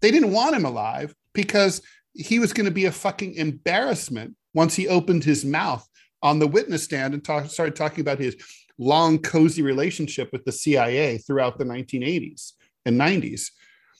[0.00, 1.82] They didn't want him alive because
[2.14, 5.86] he was going to be a fucking embarrassment once he opened his mouth
[6.22, 8.36] on the witness stand and talk, started talking about his
[8.78, 12.52] long cozy relationship with the cia throughout the 1980s
[12.86, 13.50] and 90s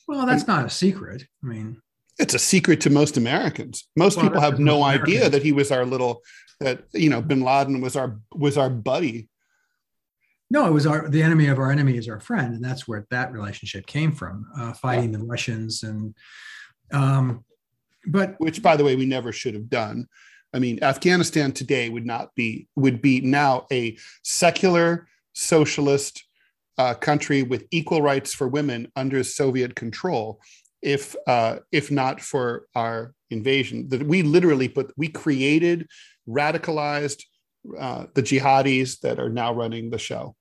[0.09, 1.27] well that's and, not a secret.
[1.43, 1.81] I mean
[2.19, 3.89] it's a secret to most Americans.
[3.97, 6.23] Most well, people have no idea that he was our little
[6.61, 9.29] that you know Bin Laden was our was our buddy.
[10.51, 13.07] No, it was our the enemy of our enemy is our friend, and that's where
[13.11, 16.15] that relationship came from, uh, fighting the Russians and.
[16.93, 17.45] Um,
[18.07, 20.07] but which, by the way, we never should have done.
[20.53, 26.25] I mean, Afghanistan today would not be would be now a secular socialist
[26.79, 30.41] uh, country with equal rights for women under Soviet control
[30.85, 33.89] if uh, if not for our invasion.
[33.89, 35.89] That we literally put we created,
[36.29, 37.23] radicalized
[37.79, 40.37] uh, the jihadis that are now running the show.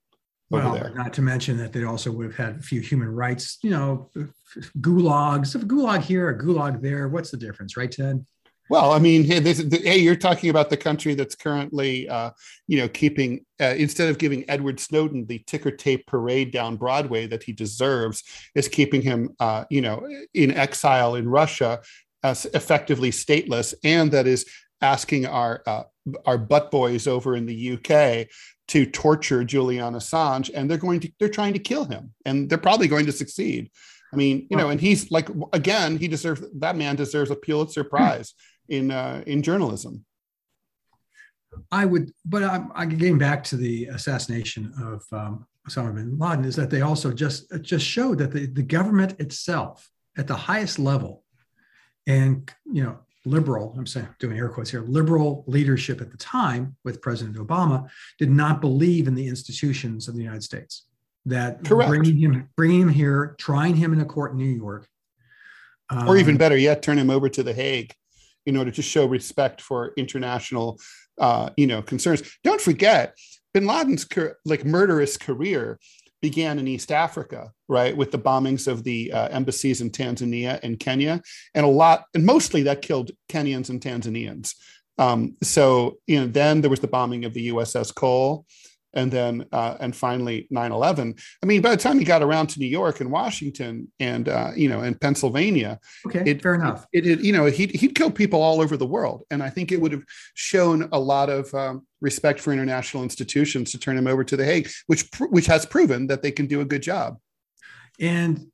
[0.49, 0.93] Well, there.
[0.93, 4.11] not to mention that they also would have had a few human rights, you know,
[4.79, 7.07] gulags, a gulag here, a gulag there.
[7.07, 8.23] What's the difference, right, Ted?
[8.69, 12.31] Well, I mean, hey, this, the, hey, you're talking about the country that's currently, uh,
[12.67, 17.27] you know, keeping uh, instead of giving Edward Snowden the ticker tape parade down Broadway
[17.27, 18.23] that he deserves,
[18.55, 21.81] is keeping him, uh, you know, in exile in Russia,
[22.23, 24.45] as effectively stateless, and that is
[24.81, 25.83] asking our uh,
[26.25, 28.27] our butt boys over in the UK
[28.69, 32.57] to torture Julian Assange, and they're going to they're trying to kill him, and they're
[32.57, 33.69] probably going to succeed.
[34.13, 37.83] I mean, you know, and he's like again, he deserves that man deserves a Pulitzer
[37.83, 38.33] Prize
[38.69, 40.05] in uh, in journalism.
[41.71, 46.45] I would, but I'm, I'm getting back to the assassination of um, Osama bin Laden.
[46.45, 50.79] Is that they also just just showed that the, the government itself, at the highest
[50.79, 51.23] level,
[52.07, 53.75] and you know, liberal.
[53.77, 54.81] I'm saying doing air quotes here.
[54.81, 60.15] Liberal leadership at the time with President Obama did not believe in the institutions of
[60.15, 60.85] the United States.
[61.25, 61.89] That Correct.
[61.89, 64.87] bringing him bringing him here, trying him in a court in New York,
[65.91, 67.93] or even um, better yet, turn him over to the Hague
[68.45, 70.79] in order to show respect for international,
[71.19, 72.23] uh, you know, concerns.
[72.43, 73.15] Don't forget,
[73.53, 74.07] Bin Laden's
[74.45, 75.79] like murderous career
[76.21, 80.79] began in East Africa, right, with the bombings of the uh, embassies in Tanzania and
[80.79, 81.21] Kenya,
[81.53, 84.55] and a lot, and mostly that killed Kenyans and Tanzanians.
[84.97, 88.45] Um, so, you know, then there was the bombing of the USS Cole
[88.93, 92.59] and then uh, and finally 9-11 i mean by the time he got around to
[92.59, 96.85] new york and washington and uh, you know and pennsylvania okay it, fair enough.
[96.93, 99.23] it, it, you know he'd, he'd kill people all over the world.
[99.31, 103.71] And i think it would have shown a lot of um, respect for international institutions
[103.71, 106.61] to turn him over to the hague which which has proven that they can do
[106.61, 107.17] a good job.
[107.99, 108.47] And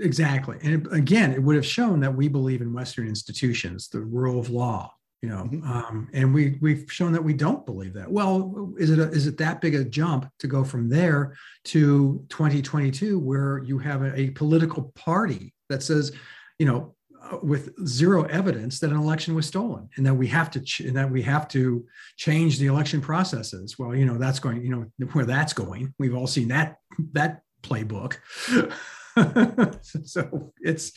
[0.00, 0.58] exactly.
[0.62, 4.50] And again it would have shown that we believe in western institutions the rule of
[4.50, 4.92] law
[5.22, 5.70] you know mm-hmm.
[5.70, 8.10] um, and we we've shown that we don't believe that.
[8.10, 12.24] Well is it a, is it that big a jump to go from there to
[12.28, 16.12] 2022 where you have a, a political party that says
[16.58, 20.50] you know uh, with zero evidence that an election was stolen and that we have
[20.52, 21.84] to ch- and that we have to
[22.16, 23.78] change the election processes?
[23.78, 25.94] Well you know that's going you know where that's going.
[25.98, 26.76] We've all seen that
[27.12, 28.18] that playbook
[30.04, 30.92] so it's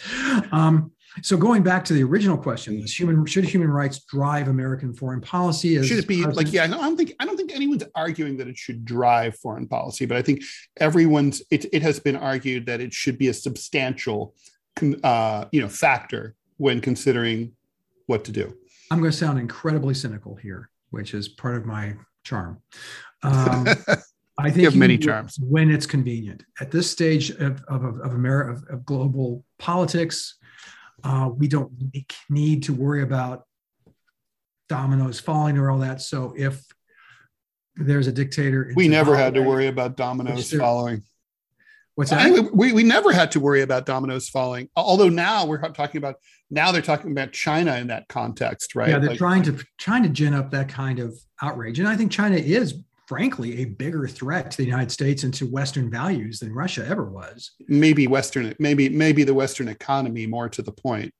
[0.52, 0.92] um,
[1.22, 5.82] so going back to the original question, human should human rights drive American foreign policy?
[5.84, 6.66] should it be like yeah?
[6.68, 10.06] No, I don't think I don't think anyone's arguing that it should drive foreign policy,
[10.06, 10.44] but I think
[10.78, 14.36] everyone's it, it has been argued that it should be a substantial
[15.04, 17.54] uh, you know factor when considering
[18.08, 18.56] what to do.
[18.90, 22.62] I'm going to sound incredibly cynical here, which is part of my charm.
[23.24, 23.68] Um,
[24.42, 26.44] I think you have many charms when it's convenient.
[26.60, 30.38] At this stage of of, of, America, of, of global politics,
[31.04, 31.72] uh, we don't
[32.30, 33.46] need to worry about
[34.70, 36.02] dominoes falling or all that.
[36.02, 36.64] So if
[37.76, 41.04] there's a dictator, we never had to worry about dominoes falling.
[41.96, 42.26] What's that?
[42.26, 44.70] Anyway, we, we never had to worry about dominoes falling.
[44.76, 46.16] Although now we're talking about
[46.50, 48.90] now they're talking about China in that context, right?
[48.90, 51.96] Yeah, they're like, trying to trying to gin up that kind of outrage, and I
[51.96, 52.76] think China is
[53.12, 57.04] frankly a bigger threat to the United States and to Western values than Russia ever
[57.04, 57.52] was.
[57.68, 61.14] Maybe Western, maybe maybe the Western economy more to the point.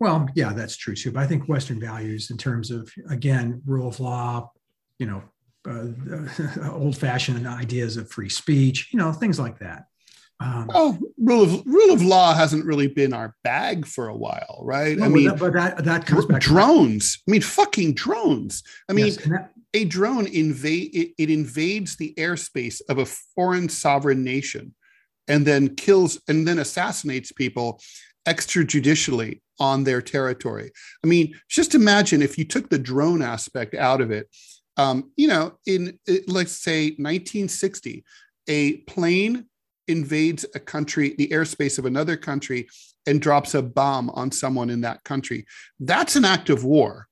[0.00, 1.12] Well, yeah, that's true too.
[1.12, 4.50] But I think Western values, in terms of again rule of law,
[4.98, 5.22] you know,
[5.68, 9.84] uh, old-fashioned ideas of free speech, you know, things like that.
[10.40, 14.60] Um, oh, rule of rule of law hasn't really been our bag for a while,
[14.62, 14.96] right?
[14.96, 17.22] No, I mean, but that that comes back drones.
[17.28, 18.62] I mean, fucking drones.
[18.88, 23.68] I mean, yes, that, a drone invade it, it invades the airspace of a foreign
[23.68, 24.74] sovereign nation
[25.28, 27.78] and then kills and then assassinates people
[28.26, 30.70] extrajudicially on their territory.
[31.04, 34.28] I mean, just imagine if you took the drone aspect out of it.
[34.78, 38.02] Um, you know, in let's say 1960,
[38.48, 39.44] a plane
[39.88, 42.66] invades a country, the airspace of another country,
[43.06, 45.44] and drops a bomb on someone in that country.
[45.80, 47.08] That's an act of war.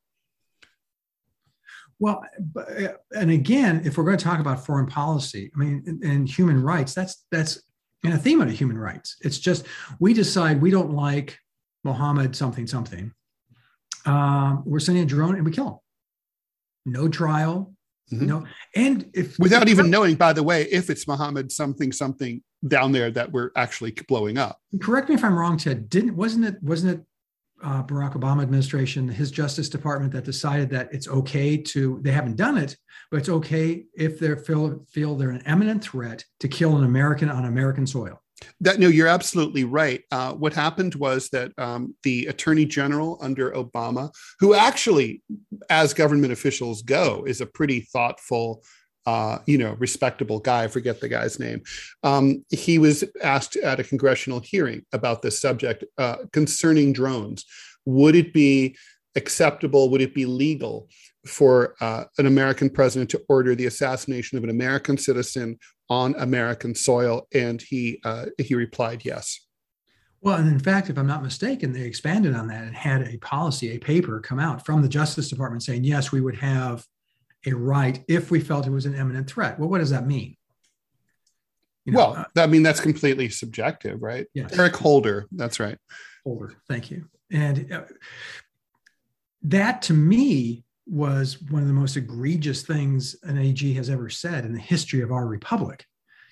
[1.98, 2.24] Well,
[3.12, 6.94] and again, if we're going to talk about foreign policy, I mean, and human rights,
[6.94, 7.62] that's that's
[8.04, 9.16] a theme of human rights.
[9.22, 9.66] It's just
[10.00, 11.38] we decide we don't like
[11.84, 13.12] Mohammed something something.
[14.06, 16.92] Um, we're sending a drone and we kill him.
[16.92, 17.74] No trial,
[18.12, 18.26] mm-hmm.
[18.26, 22.92] no, and if without even knowing, by the way, if it's Mohammed something something down
[22.92, 24.58] there that we're actually blowing up.
[24.80, 25.88] Correct me if I'm wrong, Ted.
[25.88, 27.06] Didn't wasn't it wasn't it
[27.64, 32.36] uh, Barack Obama administration, his Justice Department that decided that it's okay to, they haven't
[32.36, 32.76] done it,
[33.10, 37.30] but it's okay if they feel, feel they're an imminent threat to kill an American
[37.30, 38.20] on American soil.
[38.60, 40.02] That no, you're absolutely right.
[40.10, 44.10] Uh, what happened was that um, the Attorney General under Obama,
[44.40, 45.22] who actually,
[45.70, 48.62] as government officials go, is a pretty thoughtful,
[49.06, 50.66] uh, you know, respectable guy.
[50.68, 51.62] Forget the guy's name.
[52.02, 57.44] Um, he was asked at a congressional hearing about this subject uh, concerning drones.
[57.84, 58.76] Would it be
[59.16, 59.90] acceptable?
[59.90, 60.88] Would it be legal
[61.26, 65.58] for uh, an American president to order the assassination of an American citizen
[65.90, 67.26] on American soil?
[67.34, 69.40] And he uh, he replied, yes.
[70.22, 73.18] Well, and in fact, if I'm not mistaken, they expanded on that and had a
[73.18, 76.86] policy, a paper come out from the Justice Department saying, yes, we would have
[77.46, 79.58] a right if we felt it was an imminent threat.
[79.58, 80.36] Well, what does that mean?
[81.84, 84.26] You know, well, uh, I mean, that's completely subjective, right?
[84.32, 84.58] Yes.
[84.58, 85.26] Eric Holder.
[85.32, 85.76] That's right.
[86.24, 86.54] Holder.
[86.68, 87.06] Thank you.
[87.30, 87.82] And uh,
[89.42, 94.44] that to me was one of the most egregious things an AG has ever said
[94.44, 95.86] in the history of our republic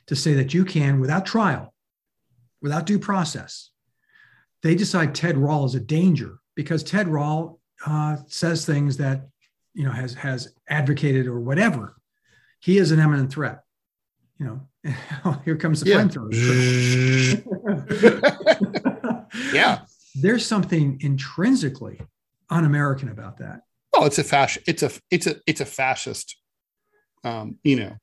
[0.07, 1.73] to say that you can, without trial,
[2.61, 3.71] without due process,
[4.63, 9.29] they decide Ted Rall is a danger because Ted Rall uh, says things that
[9.75, 11.97] you know has has advocated or whatever
[12.61, 13.63] he is an imminent threat.
[14.39, 14.61] You know
[15.45, 16.05] here comes the yeah.
[16.05, 16.33] flamethrower.
[19.53, 19.81] Yeah.
[20.15, 22.01] There's something intrinsically
[22.51, 23.63] un-american about that.
[23.95, 26.37] Oh it's a fascist it's a it's a it's a fascist
[27.25, 27.97] um you know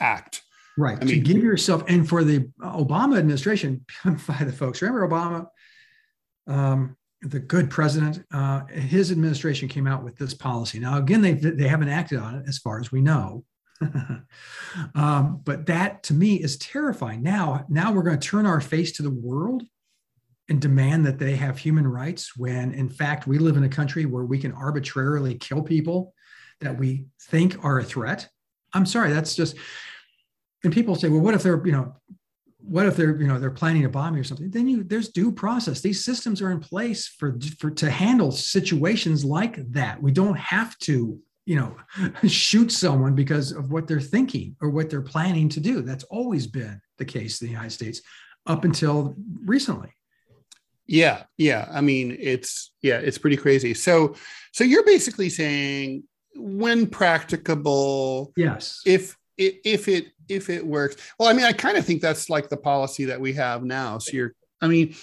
[0.00, 0.42] act.
[0.78, 0.98] Right.
[1.00, 5.46] I mean, to give yourself and for the obama administration by the folks remember obama?
[6.46, 10.78] Um the good president, uh, his administration came out with this policy.
[10.78, 13.44] Now, again, they they haven't acted on it as far as we know.
[14.94, 17.22] um, but that to me is terrifying.
[17.22, 19.62] Now, now we're going to turn our face to the world
[20.48, 24.06] and demand that they have human rights when, in fact, we live in a country
[24.06, 26.14] where we can arbitrarily kill people
[26.60, 28.28] that we think are a threat.
[28.72, 29.56] I'm sorry, that's just.
[30.64, 31.94] And people say, well, what if they're, you know,
[32.68, 34.50] what if they're you know they're planning a bomb or something?
[34.50, 35.80] Then you there's due process.
[35.80, 40.02] These systems are in place for for to handle situations like that.
[40.02, 41.76] We don't have to you know
[42.28, 45.82] shoot someone because of what they're thinking or what they're planning to do.
[45.82, 48.02] That's always been the case in the united states
[48.46, 49.14] up until
[49.44, 49.92] recently.
[50.86, 51.68] Yeah yeah.
[51.72, 53.74] I mean it's yeah it's pretty crazy.
[53.74, 54.16] So
[54.52, 56.04] so you're basically saying
[56.34, 58.82] when practicable yes.
[58.84, 60.96] if if it if it works.
[61.18, 63.98] Well i mean i kind of think that's like the policy that we have now.
[63.98, 64.94] So you're i mean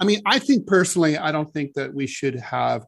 [0.00, 2.84] i mean i think personally i don't think that we should have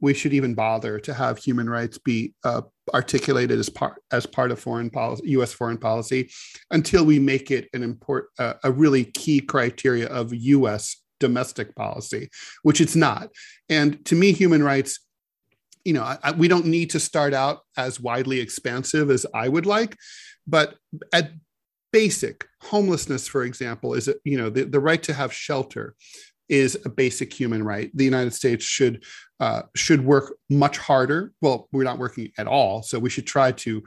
[0.00, 2.62] we should even bother to have human rights be uh,
[2.94, 6.30] articulated as part as part of foreign policy us foreign policy
[6.70, 12.28] until we make it an import uh, a really key criteria of us domestic policy
[12.62, 13.28] which it's not.
[13.68, 14.98] And to me human rights
[15.84, 19.66] you know, I, we don't need to start out as widely expansive as I would
[19.66, 19.96] like,
[20.46, 20.76] but
[21.12, 21.32] at
[21.92, 25.94] basic homelessness, for example, is you know the, the right to have shelter
[26.48, 27.90] is a basic human right.
[27.94, 29.04] The United States should
[29.38, 31.32] uh, should work much harder.
[31.40, 33.82] Well, we're not working at all, so we should try to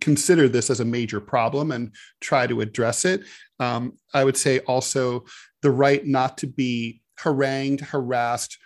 [0.00, 3.22] consider this as a major problem and try to address it.
[3.60, 5.24] Um, I would say also
[5.62, 8.58] the right not to be harangued, harassed,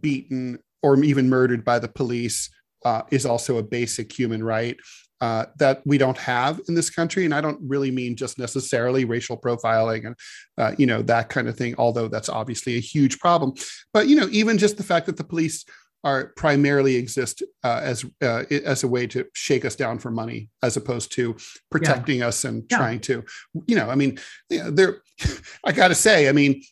[0.00, 2.50] beaten, or even murdered by the police
[2.84, 4.76] uh, is also a basic human right.
[5.20, 9.04] Uh, that we don't have in this country, and I don't really mean just necessarily
[9.04, 10.16] racial profiling and
[10.58, 11.76] uh, you know that kind of thing.
[11.78, 13.54] Although that's obviously a huge problem,
[13.94, 15.64] but you know even just the fact that the police
[16.04, 20.48] are primarily exist uh, as uh, as a way to shake us down for money,
[20.62, 21.36] as opposed to
[21.70, 22.28] protecting yeah.
[22.28, 22.76] us and yeah.
[22.76, 23.24] trying to,
[23.66, 24.18] you know, I mean,
[24.48, 25.02] they're.
[25.64, 26.62] I got to say, I mean,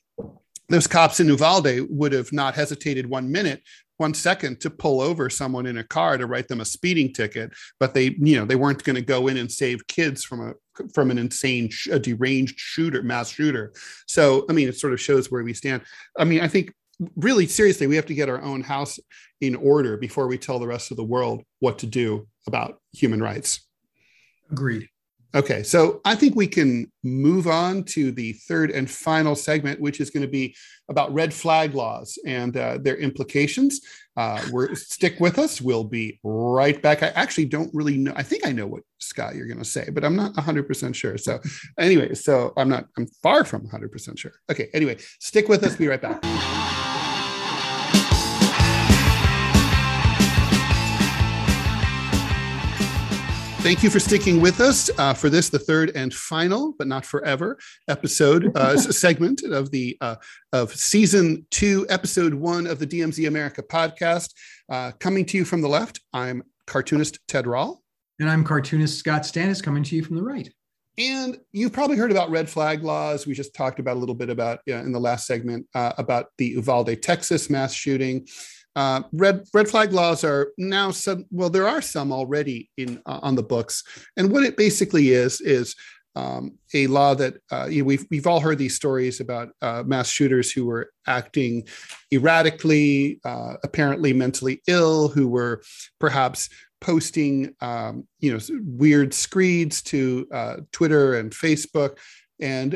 [0.68, 3.62] those cops in Uvalde would have not hesitated one minute
[4.00, 7.52] one second to pull over someone in a car to write them a speeding ticket
[7.78, 10.54] but they you know they weren't going to go in and save kids from a
[10.94, 13.72] from an insane a deranged shooter mass shooter.
[14.06, 15.82] So i mean it sort of shows where we stand.
[16.18, 16.72] I mean i think
[17.16, 18.98] really seriously we have to get our own house
[19.40, 23.22] in order before we tell the rest of the world what to do about human
[23.22, 23.66] rights.
[24.50, 24.88] Agreed
[25.34, 30.00] Okay, so I think we can move on to the third and final segment, which
[30.00, 30.56] is going to be
[30.88, 33.80] about red flag laws and uh, their implications.
[34.16, 35.60] Uh, we're stick with us.
[35.60, 37.04] We'll be right back.
[37.04, 38.12] I actually don't really know.
[38.16, 40.96] I think I know what Scott you're going to say, but I'm not 100 percent
[40.96, 41.16] sure.
[41.16, 41.38] So,
[41.78, 42.86] anyway, so I'm not.
[42.98, 44.32] I'm far from 100 percent sure.
[44.50, 44.68] Okay.
[44.74, 45.76] Anyway, stick with us.
[45.76, 46.59] Be right back.
[53.62, 57.04] Thank you for sticking with us uh, for this, the third and final, but not
[57.04, 57.58] forever,
[57.88, 60.16] episode uh, segment of the uh,
[60.54, 64.32] of season two, episode one of the DMZ America podcast.
[64.70, 67.82] Uh, coming to you from the left, I'm cartoonist Ted Rall,
[68.18, 69.62] and I'm cartoonist Scott Stantis.
[69.62, 70.50] Coming to you from the right.
[70.96, 73.26] And you've probably heard about red flag laws.
[73.26, 76.46] We just talked about a little bit about in the last segment uh, about the
[76.46, 78.26] Uvalde, Texas mass shooting.
[78.76, 81.24] Uh, red red flag laws are now some.
[81.30, 83.82] Well, there are some already in uh, on the books,
[84.16, 85.74] and what it basically is is
[86.14, 89.82] um, a law that uh, you know, we've we've all heard these stories about uh,
[89.84, 91.66] mass shooters who were acting
[92.12, 95.62] erratically, uh, apparently mentally ill, who were
[95.98, 96.48] perhaps
[96.80, 101.98] posting um, you know weird screeds to uh, Twitter and Facebook,
[102.40, 102.74] and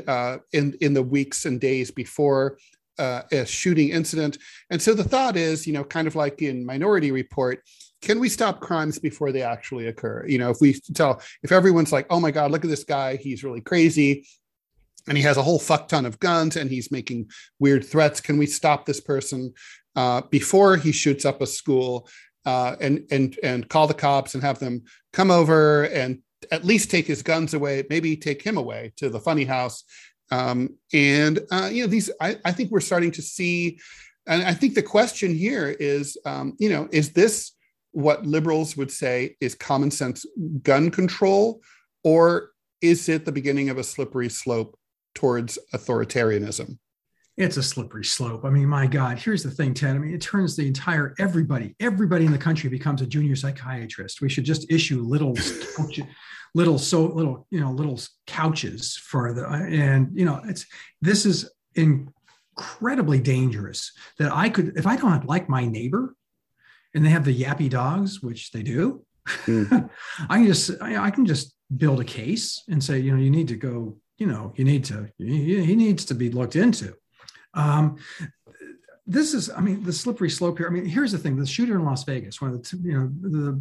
[0.52, 2.58] in in the weeks and days before
[2.98, 4.38] uh, a shooting incident.
[4.70, 7.62] And so the thought is, you know, kind of like in Minority Report,
[8.02, 10.24] can we stop crimes before they actually occur?
[10.26, 13.16] You know, if we tell, if everyone's like, oh my God, look at this guy,
[13.16, 14.26] he's really crazy,
[15.08, 18.38] and he has a whole fuck ton of guns and he's making weird threats, can
[18.38, 19.52] we stop this person
[19.96, 22.08] uh, before he shoots up a school?
[22.46, 24.82] Uh, and and and call the cops and have them
[25.14, 26.18] come over and
[26.50, 29.82] at least take his guns away, maybe take him away to the funny house
[30.30, 33.78] um, and uh, you know, these I, I, think we're starting to see,
[34.26, 37.52] and I think the question here is, um, you know, is this
[37.92, 40.24] what liberals would say is common sense
[40.62, 41.60] gun control,
[42.02, 42.50] or
[42.80, 44.78] is it the beginning of a slippery slope
[45.14, 46.78] towards authoritarianism?
[47.36, 48.44] It's a slippery slope.
[48.44, 49.96] I mean, my God, here's the thing, Ted.
[49.96, 54.20] I mean, it turns the entire everybody, everybody in the country becomes a junior psychiatrist.
[54.20, 55.34] We should just issue little
[56.54, 60.66] little so little you know little couches for the and you know it's
[61.02, 66.14] this is incredibly dangerous that i could if i don't like my neighbor
[66.94, 69.04] and they have the yappy dogs which they do
[69.46, 69.90] mm.
[70.30, 73.48] i can just i can just build a case and say you know you need
[73.48, 76.94] to go you know you need to he needs to be looked into
[77.54, 77.96] um,
[79.06, 80.66] this is, I mean, the slippery slope here.
[80.66, 83.10] I mean, here's the thing: the shooter in Las Vegas, one of the you know
[83.20, 83.52] the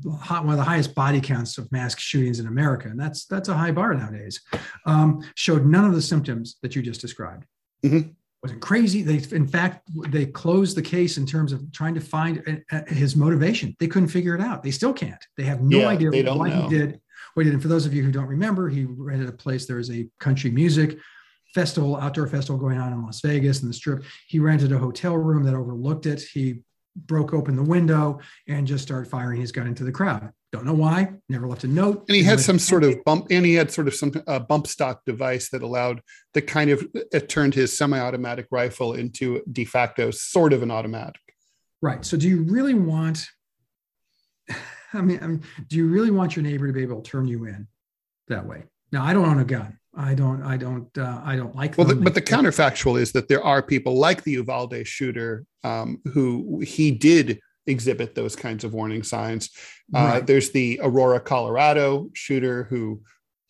[0.42, 3.54] one of the highest body counts of mass shootings in America, and that's that's a
[3.54, 4.42] high bar nowadays.
[4.86, 7.46] Um, showed none of the symptoms that you just described.
[7.84, 8.10] Mm-hmm.
[8.42, 9.02] Wasn't crazy.
[9.04, 13.76] They, in fact, they closed the case in terms of trying to find his motivation.
[13.80, 14.64] They couldn't figure it out.
[14.64, 15.24] They still can't.
[15.38, 16.68] They have no yeah, idea why know.
[16.68, 17.00] he did
[17.34, 17.54] what he did.
[17.56, 19.66] And for those of you who don't remember, he rented a place.
[19.66, 20.98] There was a country music
[21.54, 24.04] festival, outdoor festival going on in Las Vegas and the strip.
[24.28, 26.22] He rented a hotel room that overlooked it.
[26.22, 26.62] He
[26.96, 30.32] broke open the window and just started firing his gun into the crowd.
[30.52, 31.12] Don't know why.
[31.30, 32.06] Never left a note.
[32.08, 34.68] And he had some sort of bump, and he had sort of some uh, bump
[34.68, 36.02] stock device that allowed
[36.36, 41.22] that kind of it turned his semi-automatic rifle into de facto sort of an automatic.
[41.82, 42.06] Right.
[42.06, 43.26] So, do you really want?
[44.94, 47.26] I mean, I mean, do you really want your neighbor to be able to turn
[47.26, 47.68] you in
[48.28, 48.66] that way?
[48.94, 49.78] Now, I don't own a gun.
[49.96, 51.78] I don't, I don't, uh, I don't like.
[51.78, 56.00] Well, the, but the counterfactual is that there are people like the Uvalde shooter um,
[56.14, 59.50] who he did exhibit those kinds of warning signs.
[59.94, 60.28] Uh, Right.
[60.28, 63.02] there's the Aurora, Colorado shooter who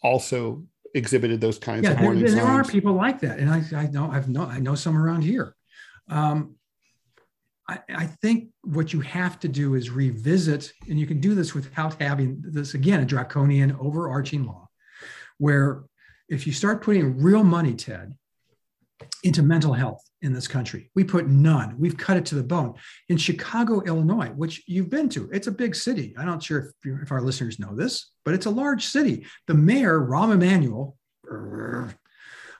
[0.01, 0.63] also
[0.95, 3.87] exhibited those kinds yeah, of there, warning there are people like that, and I, I
[3.87, 5.55] know I've know I know some around here.
[6.09, 6.55] Um,
[7.67, 11.53] I, I think what you have to do is revisit, and you can do this
[11.53, 14.62] without having this again a draconian overarching law,
[15.43, 15.83] where
[16.29, 18.15] if you start putting real money, Ted,
[19.23, 21.75] into mental health in this country, we put none.
[21.77, 22.75] We've cut it to the bone.
[23.09, 26.15] In Chicago, Illinois, which you've been to, it's a big city.
[26.17, 29.25] I'm not sure if, if our listeners know this, but it's a large city.
[29.47, 30.95] The mayor, Rahm Emanuel,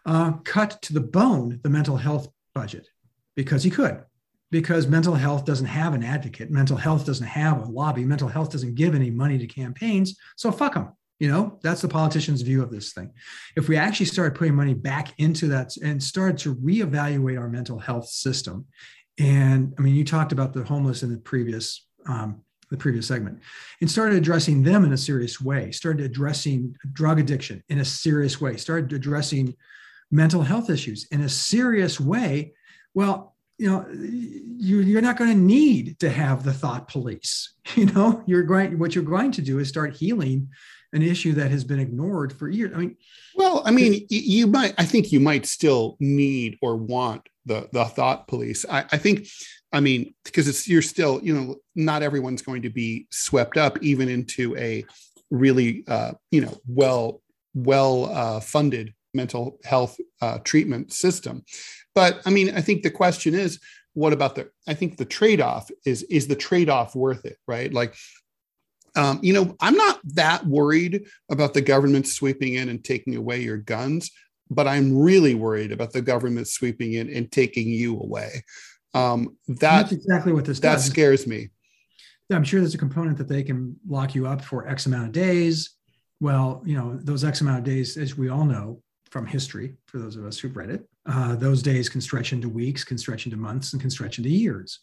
[0.06, 2.90] uh, cut to the bone the mental health budget
[3.38, 4.04] because he could,
[4.52, 6.52] because mental health doesn't have an advocate.
[6.52, 8.04] Mental health doesn't have a lobby.
[8.04, 10.18] Mental health doesn't give any money to campaigns.
[10.36, 10.90] So fuck them.
[11.20, 13.12] You know, that's the politician's view of this thing.
[13.56, 17.80] If we actually started putting money back into that and started to reevaluate our mental
[17.80, 18.66] health system,
[19.20, 22.42] and I mean, you talked about the homeless in the previous um,
[22.72, 23.40] the previous segment,
[23.82, 25.72] and started addressing them in a serious way.
[25.72, 28.58] Started addressing drug addiction in a serious way.
[28.58, 29.56] Started addressing
[30.10, 32.54] mental health issues in a serious way.
[32.96, 37.54] Well, you know, you, you're not going to need to have the thought police.
[37.76, 38.78] You know, you're going.
[38.78, 40.50] What you're going to do is start healing
[40.94, 42.72] an issue that has been ignored for years.
[42.74, 42.98] I mean,
[43.36, 44.76] Well, I mean, you might.
[44.78, 48.66] I think you might still need or want the the thought police.
[48.70, 49.28] I, I think.
[49.74, 53.82] I mean, because it's you're still, you know, not everyone's going to be swept up
[53.82, 54.86] even into a
[55.32, 57.22] really, uh, you know, well
[57.56, 61.44] well uh, funded mental health uh, treatment system.
[61.96, 63.60] But I mean, I think the question is,
[63.94, 64.52] what about the?
[64.68, 67.74] I think the trade off is is the trade off worth it, right?
[67.74, 67.96] Like.
[68.96, 73.42] Um, you know, I'm not that worried about the government sweeping in and taking away
[73.42, 74.12] your guns,
[74.50, 78.44] but I'm really worried about the government sweeping in and taking you away.
[78.94, 80.86] Um, that that's exactly what this that does.
[80.86, 81.50] scares me.
[82.32, 85.12] I'm sure there's a component that they can lock you up for X amount of
[85.12, 85.72] days.
[86.20, 90.00] Well, you know, those X amount of days, as we all know from history, for
[90.00, 93.26] those of us who've read it, uh, those days can stretch into weeks, can stretch
[93.26, 94.80] into months, and can stretch into years.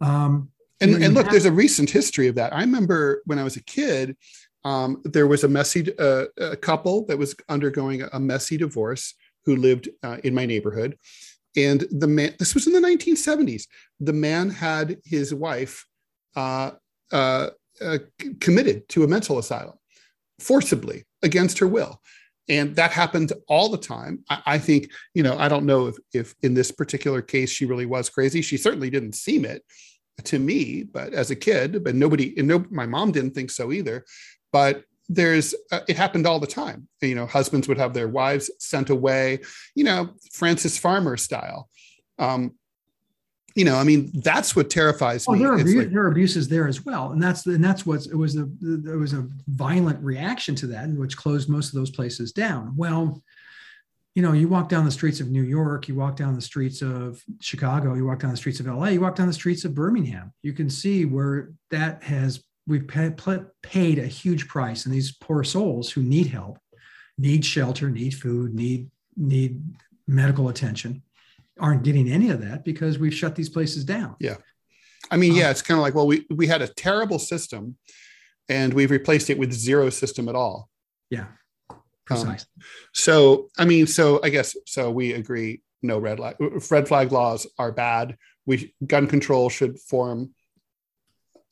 [0.00, 0.50] Um,
[0.80, 2.54] And, and look, there's a recent history of that.
[2.54, 4.16] I remember when I was a kid,
[4.64, 9.14] um, there was a messy uh, a couple that was undergoing a messy divorce
[9.44, 10.96] who lived uh, in my neighborhood,
[11.56, 12.34] and the man.
[12.38, 13.66] This was in the 1970s.
[14.00, 15.86] The man had his wife
[16.36, 16.72] uh,
[17.12, 17.50] uh,
[17.80, 17.98] uh,
[18.40, 19.76] committed to a mental asylum
[20.38, 22.00] forcibly against her will.
[22.48, 24.24] And that happened all the time.
[24.30, 27.66] I, I think, you know, I don't know if, if in this particular case she
[27.66, 28.40] really was crazy.
[28.40, 29.62] She certainly didn't seem it
[30.24, 33.72] to me, but as a kid, but nobody, and no, my mom didn't think so
[33.72, 34.04] either.
[34.52, 36.88] But there's, uh, it happened all the time.
[37.00, 39.40] You know, husbands would have their wives sent away,
[39.74, 41.68] you know, Frances Farmer style.
[42.18, 42.54] Um,
[43.54, 45.40] you know, I mean, that's what terrifies oh, me.
[45.40, 47.84] there are, It's abu- like- there are abuses there as well, and that's and that's
[47.84, 48.36] what it was.
[48.36, 52.72] A there was a violent reaction to that, which closed most of those places down.
[52.76, 53.20] Well,
[54.18, 56.82] you know, you walk down the streets of New York, you walk down the streets
[56.82, 59.76] of Chicago, you walk down the streets of LA, you walk down the streets of
[59.76, 60.32] Birmingham.
[60.42, 65.12] You can see where that has we've pa- pla- paid a huge price, and these
[65.12, 66.58] poor souls who need help,
[67.16, 69.62] need shelter, need food, need need
[70.08, 71.00] medical attention,
[71.60, 74.16] aren't getting any of that because we've shut these places down.
[74.18, 74.38] Yeah.
[75.12, 77.76] I mean, Uh, yeah, it's kind of like, well, we we had a terrible system,
[78.48, 80.68] and we've replaced it with zero system at all.
[81.08, 81.26] Yeah,
[82.10, 82.36] Um.
[82.92, 84.90] So, I mean, so I guess so.
[84.90, 85.62] We agree.
[85.82, 86.36] No red flag.
[86.70, 88.16] Red flag laws are bad.
[88.46, 90.30] We gun control should form.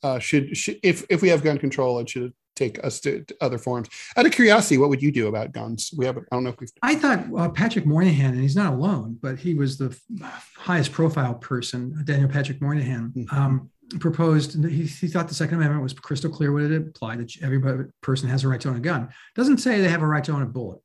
[0.03, 3.35] Uh, should, should if if we have gun control, it should take us to, to
[3.39, 3.87] other forms.
[4.15, 5.91] Out of curiosity, what would you do about guns?
[5.95, 6.17] We have.
[6.17, 6.69] I don't know if we've.
[6.81, 10.91] I thought uh, Patrick Moynihan, and he's not alone, but he was the f- highest
[10.91, 13.33] profile person, Daniel Patrick Moynihan, Mhm.
[13.33, 13.69] um,
[13.99, 17.61] proposed, he, he thought the Second Amendment was crystal clear what it implied that every
[18.01, 19.09] person has a right to own a gun.
[19.35, 20.79] Doesn't say they have a right to own a bullet.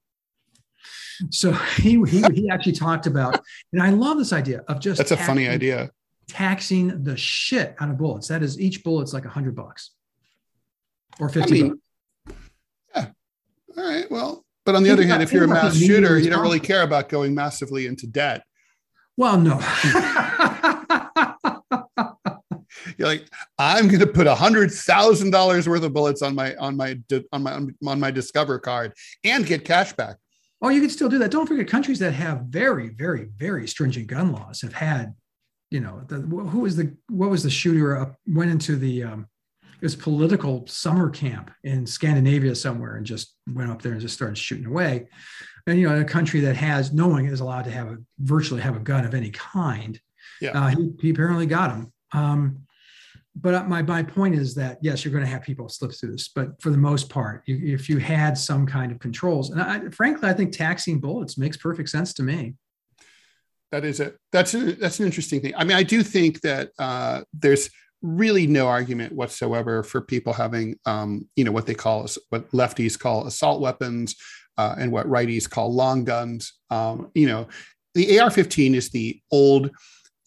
[1.30, 3.40] So he, he, he actually talked about,
[3.72, 5.90] and I love this idea of just That's a funny idea.
[6.28, 8.28] taxing the shit out of bullets.
[8.28, 9.90] That is, each bullet's like a hundred bucks
[11.20, 11.80] or I 50 mean,
[12.26, 12.38] bucks.
[12.94, 13.06] yeah.
[13.76, 14.10] All right.
[14.10, 16.60] Well, but on the Think other hand, if you're a mass shooter, you don't really
[16.60, 18.44] care about going massively into debt.
[19.16, 19.58] Well, no.
[22.98, 23.28] You're like,
[23.58, 26.98] I'm going to put a hundred thousand dollars worth of bullets on my on my
[27.32, 27.52] on my
[27.86, 28.92] on my Discover card
[29.24, 30.16] and get cash back.
[30.60, 31.32] Oh, you can still do that.
[31.32, 35.12] Don't forget, countries that have very, very, very stringent gun laws have had,
[35.72, 39.26] you know, the, who was the what was the shooter up went into the um,
[39.62, 44.14] it was political summer camp in Scandinavia somewhere and just went up there and just
[44.14, 45.08] started shooting away.
[45.66, 48.60] And you know, a country that has no one is allowed to have a virtually
[48.60, 50.00] have a gun of any kind.
[50.40, 50.50] Yeah.
[50.50, 51.92] Uh, he, he apparently got him.
[52.12, 52.66] Um,
[53.34, 56.28] but my, my point is that yes, you're going to have people slip through this,
[56.28, 59.88] but for the most part, you, if you had some kind of controls, and I,
[59.90, 62.54] frankly, I think taxing bullets makes perfect sense to me.
[63.70, 65.54] That is a that's a, that's an interesting thing.
[65.56, 67.70] I mean, I do think that uh, there's
[68.02, 72.98] really no argument whatsoever for people having, um, you know, what they call what lefties
[72.98, 74.16] call assault weapons
[74.58, 76.52] uh, and what righties call long guns.
[76.68, 77.48] Um, you know,
[77.94, 79.70] the AR-15 is the old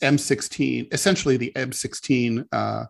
[0.05, 2.85] M16, essentially the M16, uh,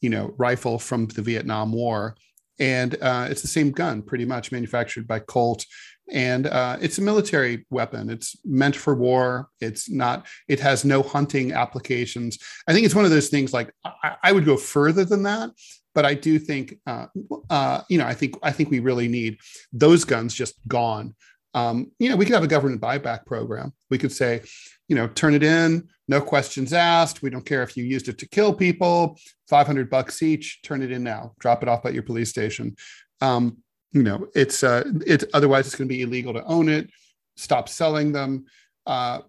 [0.00, 2.16] you know, rifle from the Vietnam War,
[2.58, 5.64] and uh, it's the same gun, pretty much, manufactured by Colt.
[6.12, 8.10] And uh, it's a military weapon.
[8.10, 9.48] It's meant for war.
[9.60, 12.38] It's not it has no hunting applications.
[12.68, 15.50] I think it's one of those things like i, I would go further than that
[15.94, 17.06] but i do think uh,
[17.48, 19.38] uh, you know i think i think we really need
[19.72, 21.14] those guns just gone.
[21.54, 23.72] Um, you know we could have a government buyback program.
[23.88, 24.42] We could say
[24.88, 27.22] you know turn it in no questions asked.
[27.22, 29.18] We don't care if you used it to kill people.
[29.48, 30.60] 500 bucks each.
[30.62, 31.32] Turn it in now.
[31.38, 32.76] Drop it off at your police station.
[33.20, 33.58] Um,
[33.92, 36.90] you know it's uh it's otherwise it's going to be illegal to own it.
[37.36, 38.44] Stop selling them.
[38.86, 39.20] Uh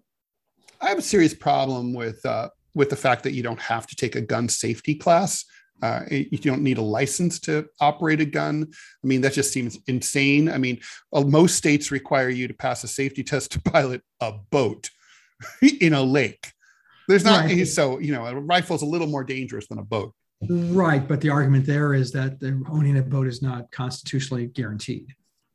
[0.78, 3.96] i have a serious problem with uh with the fact that you don't have to
[3.96, 5.44] take a gun safety class.
[5.82, 8.66] Uh, you don't need a license to operate a gun.
[8.70, 10.50] I mean, that just seems insane.
[10.50, 10.80] I mean,
[11.12, 14.90] most states require you to pass a safety test to pilot a boat
[15.80, 16.52] in a lake.
[17.08, 17.66] There's not right.
[17.66, 20.12] so you know a rifle is a little more dangerous than a boat.
[20.48, 25.06] Right, but the argument there is that the owning a boat is not constitutionally guaranteed,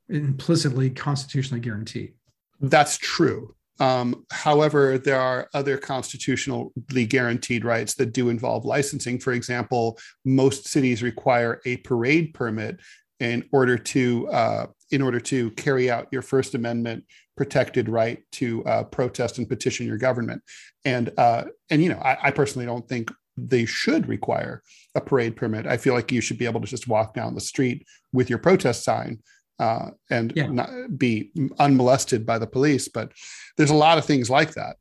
[0.09, 2.13] implicitly constitutionally guaranteed.
[2.59, 3.55] That's true.
[3.79, 9.19] Um, however, there are other constitutionally guaranteed rights that do involve licensing.
[9.19, 12.79] For example, most cities require a parade permit
[13.19, 17.05] in order to uh, in order to carry out your First Amendment
[17.41, 20.43] protected right to uh, protest and petition your government.
[20.85, 24.61] And uh, and you know, I, I personally don't think they should require
[24.93, 25.65] a parade permit.
[25.65, 28.37] I feel like you should be able to just walk down the street with your
[28.37, 29.23] protest sign
[29.57, 30.51] uh, and yeah.
[30.51, 30.69] not
[30.99, 32.87] be unmolested by the police.
[32.87, 33.11] But
[33.57, 34.75] there's a lot of things like that.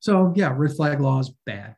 [0.00, 1.76] So yeah, red flag law is bad.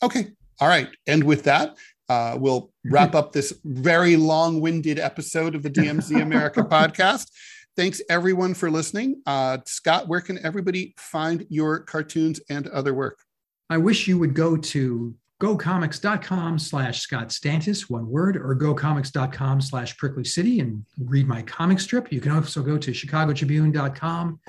[0.00, 0.28] Okay.
[0.60, 0.90] All right.
[1.08, 1.76] And with that,
[2.08, 7.32] uh, we'll wrap up this very long-winded episode of the DMZ America podcast.
[7.76, 9.20] Thanks everyone for listening.
[9.26, 13.18] Uh, Scott, where can everybody find your cartoons and other work?
[13.68, 19.96] I wish you would go to gocomics.com slash Scott Stantis, one word, or gocomics.com slash
[19.96, 22.12] Prickly City and read my comic strip.
[22.12, 24.40] You can also go to chicagotribune.com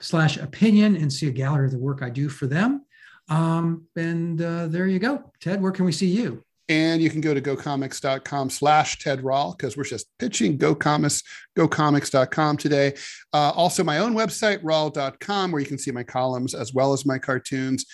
[0.00, 2.84] slash opinion and see a gallery of the work I do for them.
[3.28, 5.30] Um, and uh, there you go.
[5.40, 6.43] Ted, where can we see you?
[6.68, 11.22] And you can go to gocomics.com slash Ted Rall because we're just pitching GoComics,
[11.58, 12.94] gocomics.com today.
[13.32, 17.04] Uh, also, my own website, rall.com, where you can see my columns as well as
[17.04, 17.84] my cartoons.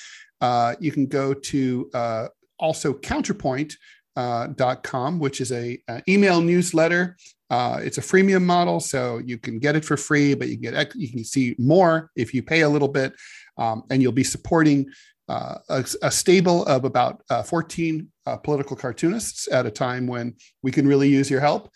[0.41, 2.29] Uh, you can go to uh,
[2.59, 7.17] also counterpoint.com, uh, which is a, a email newsletter.
[7.51, 10.73] Uh, it's a freemium model, so you can get it for free, but you can
[10.73, 13.13] get you can see more if you pay a little bit,
[13.59, 14.87] um, and you'll be supporting
[15.31, 18.09] uh, a, a, stable of about 14
[18.43, 21.70] political cartoonists at a time when we can really use your help.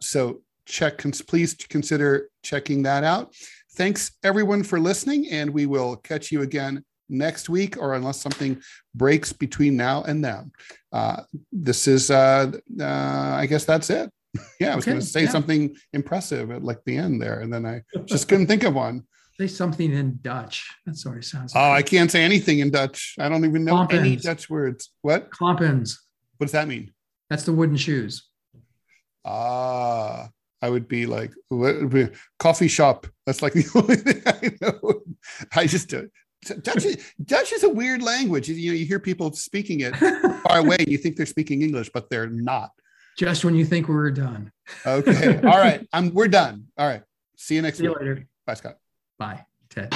[0.00, 3.34] so check, please consider checking that out.
[3.76, 8.60] Thanks everyone for listening, and we will catch you again next week or unless something
[8.94, 10.50] breaks between now and then.
[10.92, 11.22] Uh,
[11.52, 12.50] this is, uh,
[12.80, 14.10] uh, I guess that's it.
[14.60, 15.30] yeah, I was okay, going to say yeah.
[15.30, 19.04] something impressive at like the end there, and then I just couldn't think of one.
[19.38, 20.66] Say something in Dutch.
[20.86, 21.52] That's what it sounds.
[21.54, 23.14] Oh, I can't say anything in Dutch.
[23.18, 23.98] I don't even know Klompens.
[23.98, 24.90] any Dutch words.
[25.02, 25.30] What?
[25.30, 25.98] Klompens.
[26.38, 26.92] What does that mean?
[27.28, 28.28] That's the wooden shoes.
[29.24, 30.28] Ah,
[30.62, 31.76] I would be like what,
[32.38, 33.06] coffee shop.
[33.26, 35.00] That's like the only thing I know.
[35.54, 36.02] I just uh,
[36.62, 38.48] Dutch is, Dutch is a weird language.
[38.48, 39.96] You know, you hear people speaking it
[40.46, 42.70] far away, and you think they're speaking English, but they're not.
[43.18, 44.52] Just when you think we're done.
[44.86, 45.38] okay.
[45.38, 45.86] All right.
[45.92, 46.66] I'm we're done.
[46.78, 47.02] All right.
[47.36, 47.96] See you next See week.
[48.00, 48.26] You later.
[48.46, 48.76] Bye, Scott.
[49.18, 49.90] Bye, Ted.